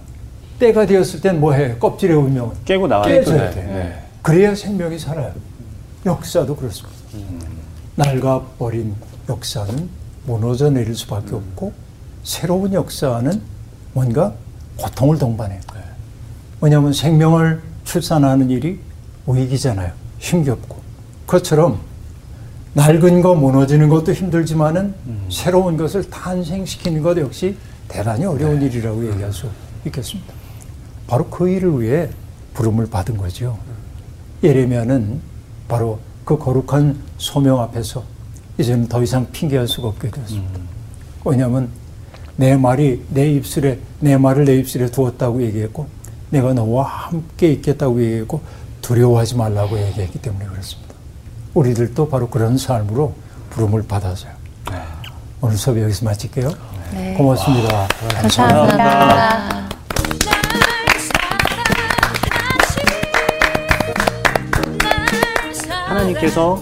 때가 0.59 0.85
되었을 0.85 1.21
땐 1.21 1.39
뭐해? 1.39 1.77
껍질의 1.77 2.15
운명은 2.17 2.51
깨고 2.65 2.87
나가야 2.87 3.13
깨져야 3.15 3.49
네. 3.49 3.55
돼. 3.55 3.63
네. 3.63 4.03
그래야 4.21 4.53
생명이 4.53 4.99
살아요. 4.99 5.33
역사도 6.05 6.55
그렇습니다. 6.55 6.97
낡아버린 7.97 8.95
역사는 9.27 9.89
무너져 10.25 10.69
내릴 10.69 10.95
수밖에 10.95 11.35
없고 11.35 11.73
새로운 12.23 12.73
역사는 12.73 13.41
뭔가 13.93 14.33
고통을 14.77 15.17
동반해요. 15.17 15.59
왜냐하면 16.61 16.93
생명을 16.93 17.61
출산하는 17.85 18.49
일이 18.49 18.79
위기잖아요. 19.25 19.91
힘겹고. 20.19 20.77
그것처럼 21.25 21.79
낡은 22.73 23.21
거 23.21 23.33
무너지는 23.33 23.89
것도 23.89 24.13
힘들지만은 24.13 24.93
새로운 25.31 25.75
것을 25.75 26.09
탄생시키는 26.09 27.01
것 27.01 27.17
역시 27.17 27.57
대단히 27.87 28.25
어려운 28.25 28.61
일이라고 28.61 29.09
얘기할 29.09 29.33
수 29.33 29.47
있겠습니다. 29.85 30.33
바로 31.07 31.27
그 31.29 31.49
일을 31.49 31.81
위해 31.81 32.09
부름을 32.53 32.87
받은 32.89 33.17
거죠. 33.17 33.57
예레미야는 34.43 35.19
바로 35.67 35.99
그 36.27 36.37
거룩한 36.37 36.99
소명 37.17 37.61
앞에서 37.61 38.03
이제는 38.57 38.89
더 38.89 39.01
이상 39.01 39.25
핑계할 39.31 39.65
수가 39.65 39.87
없게 39.87 40.11
되었습니다. 40.11 40.59
왜냐하면 41.23 41.69
내 42.35 42.57
말이 42.57 43.01
내 43.07 43.31
입술에 43.31 43.79
내 44.01 44.17
말을 44.17 44.43
내 44.43 44.57
입술에 44.57 44.87
두었다고 44.87 45.41
얘기했고 45.43 45.87
내가 46.29 46.53
너와 46.53 46.83
함께 46.83 47.53
있겠다고 47.53 48.03
얘기했고 48.03 48.41
두려워하지 48.81 49.37
말라고 49.37 49.79
얘기했기 49.79 50.19
때문에 50.19 50.45
그렇습니다. 50.47 50.93
우리들도 51.53 52.09
바로 52.09 52.29
그런 52.29 52.57
삶으로 52.57 53.15
부름을 53.51 53.83
받아서요. 53.87 54.33
오늘 55.39 55.55
수업 55.55 55.79
여기서 55.79 56.03
마칠게요. 56.03 56.49
네. 56.91 57.13
고맙습니다. 57.13 57.87
감사합니다. 58.21 59.66
하나님께서 65.97 66.59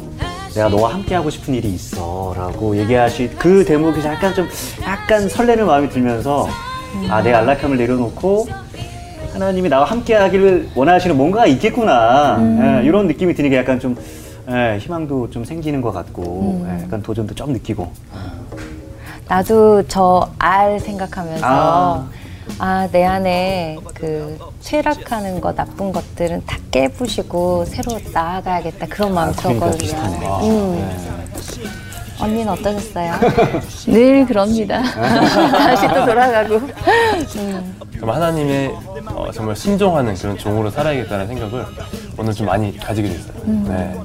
내가 0.53 0.69
너와 0.69 0.93
함께 0.93 1.15
하고 1.15 1.29
싶은 1.29 1.53
일이 1.53 1.69
있어라고 1.69 2.77
얘기하시 2.77 3.31
그 3.37 3.65
대목이 3.65 4.03
약간 4.05 4.33
좀 4.33 4.47
약간 4.83 5.27
설레는 5.27 5.65
마음이 5.65 5.89
들면서 5.89 6.47
아 7.09 7.21
내 7.21 7.33
안락함을 7.33 7.77
내려놓고 7.77 8.47
하나님이 9.33 9.67
나와 9.67 9.83
함께 9.83 10.15
하기를 10.15 10.69
원하시는 10.75 11.17
뭔가가 11.17 11.45
있겠구나. 11.47 12.37
예, 12.81 12.85
이런 12.85 13.07
느낌이 13.07 13.33
드니까 13.33 13.57
약간 13.57 13.77
좀 13.81 13.97
예, 14.49 14.77
희망도 14.79 15.29
좀 15.29 15.43
생기는 15.43 15.81
것 15.81 15.91
같고 15.91 16.65
예, 16.69 16.83
약간 16.83 17.01
도전도 17.01 17.35
좀 17.35 17.51
느끼고. 17.51 17.91
나도 19.27 19.83
저 19.89 20.29
알 20.39 20.79
생각하면서 20.79 21.45
아. 21.45 22.07
아, 22.59 22.87
내 22.91 23.03
안에 23.03 23.77
그 23.93 24.37
쇠락하는 24.61 25.41
것, 25.41 25.55
나쁜 25.55 25.91
것들은 25.91 26.45
다 26.45 26.57
깨부시고 26.71 27.65
새로 27.65 27.99
나아가야겠다. 28.13 28.87
그런 28.87 29.13
마음이 29.13 29.35
그러니까 29.35 29.71
들었거든요. 29.71 30.39
음. 30.43 31.25
언니는 32.19 32.47
어떠셨어요? 32.53 33.13
늘 33.87 34.25
그럽니다. 34.25 34.81
다시 34.93 35.87
또 35.87 36.05
돌아가고. 36.05 36.61
그럼 37.93 38.09
하나님의 38.09 38.73
어, 39.15 39.31
정말 39.31 39.55
순종하는 39.55 40.13
그런 40.15 40.37
종으로 40.37 40.69
살아야겠다는 40.69 41.27
생각을 41.27 41.65
오늘 42.17 42.33
좀 42.33 42.47
많이 42.47 42.77
가지게 42.77 43.07
됐어요. 43.07 43.33
네. 43.45 43.95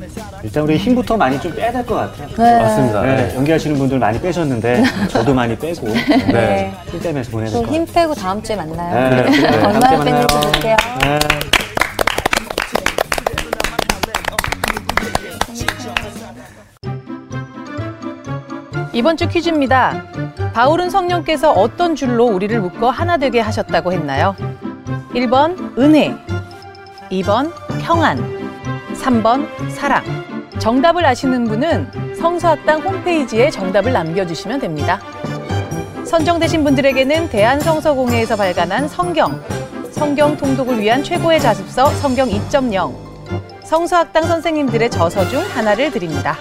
일단 0.45 0.63
우리 0.63 0.77
힘부터 0.77 1.17
많이 1.17 1.39
좀 1.41 1.53
빼야 1.55 1.73
될 1.73 1.85
것 1.85 1.97
같아요. 1.97 2.29
맞습니다. 2.63 3.03
네, 3.03 3.17
네. 3.29 3.35
연기하시는 3.35 3.77
분들 3.77 3.99
많이 3.99 4.21
빼셨는데 4.21 4.85
저도 5.09 5.35
많이 5.35 5.57
빼고 5.59 5.89
네. 6.33 6.73
힘 6.91 7.01
빼면서 7.01 7.31
보내야 7.31 7.51
될또것 7.51 7.67
같아요. 7.71 7.87
힘 7.87 7.93
빼고 7.93 8.15
다음 8.15 8.43
주에 8.43 8.55
만나요. 8.57 9.11
네, 9.11 9.49
얼마나. 9.57 10.05
뺐는지 10.05 10.27
볼게요. 10.35 10.77
네. 11.03 11.19
이번 18.93 19.17
주 19.17 19.29
퀴즈입니다. 19.29 20.05
바울은 20.53 20.91
성령께서 20.91 21.53
어떤 21.53 21.95
줄로 21.95 22.27
우리를 22.27 22.59
묶어 22.61 22.91
하나 22.91 23.17
되게 23.17 23.41
하셨다고 23.41 23.93
했나요? 23.93 24.35
1번 25.15 25.77
은혜, 25.77 26.17
2번 27.11 27.53
평안, 27.83 28.17
3번 28.95 29.49
사랑. 29.71 30.05
정답을 30.61 31.05
아시는 31.05 31.45
분은 31.45 32.15
성서학당 32.17 32.83
홈페이지에 32.83 33.51
정답을 33.51 33.93
남겨주시면 33.93 34.61
됩니다. 34.61 35.01
선정되신 36.05 36.63
분들에게는 36.63 37.29
대한성서공회에서 37.31 38.37
발간한 38.37 38.89
성경, 38.89 39.43
성경 39.91 40.37
통독을 40.37 40.79
위한 40.79 41.03
최고의 41.03 41.41
자습서 41.41 41.87
성경 41.95 42.29
2.0, 42.29 42.95
성서학당 43.65 44.29
선생님들의 44.29 44.91
저서 44.91 45.29
중 45.29 45.41
하나를 45.41 45.91
드립니다. 45.91 46.37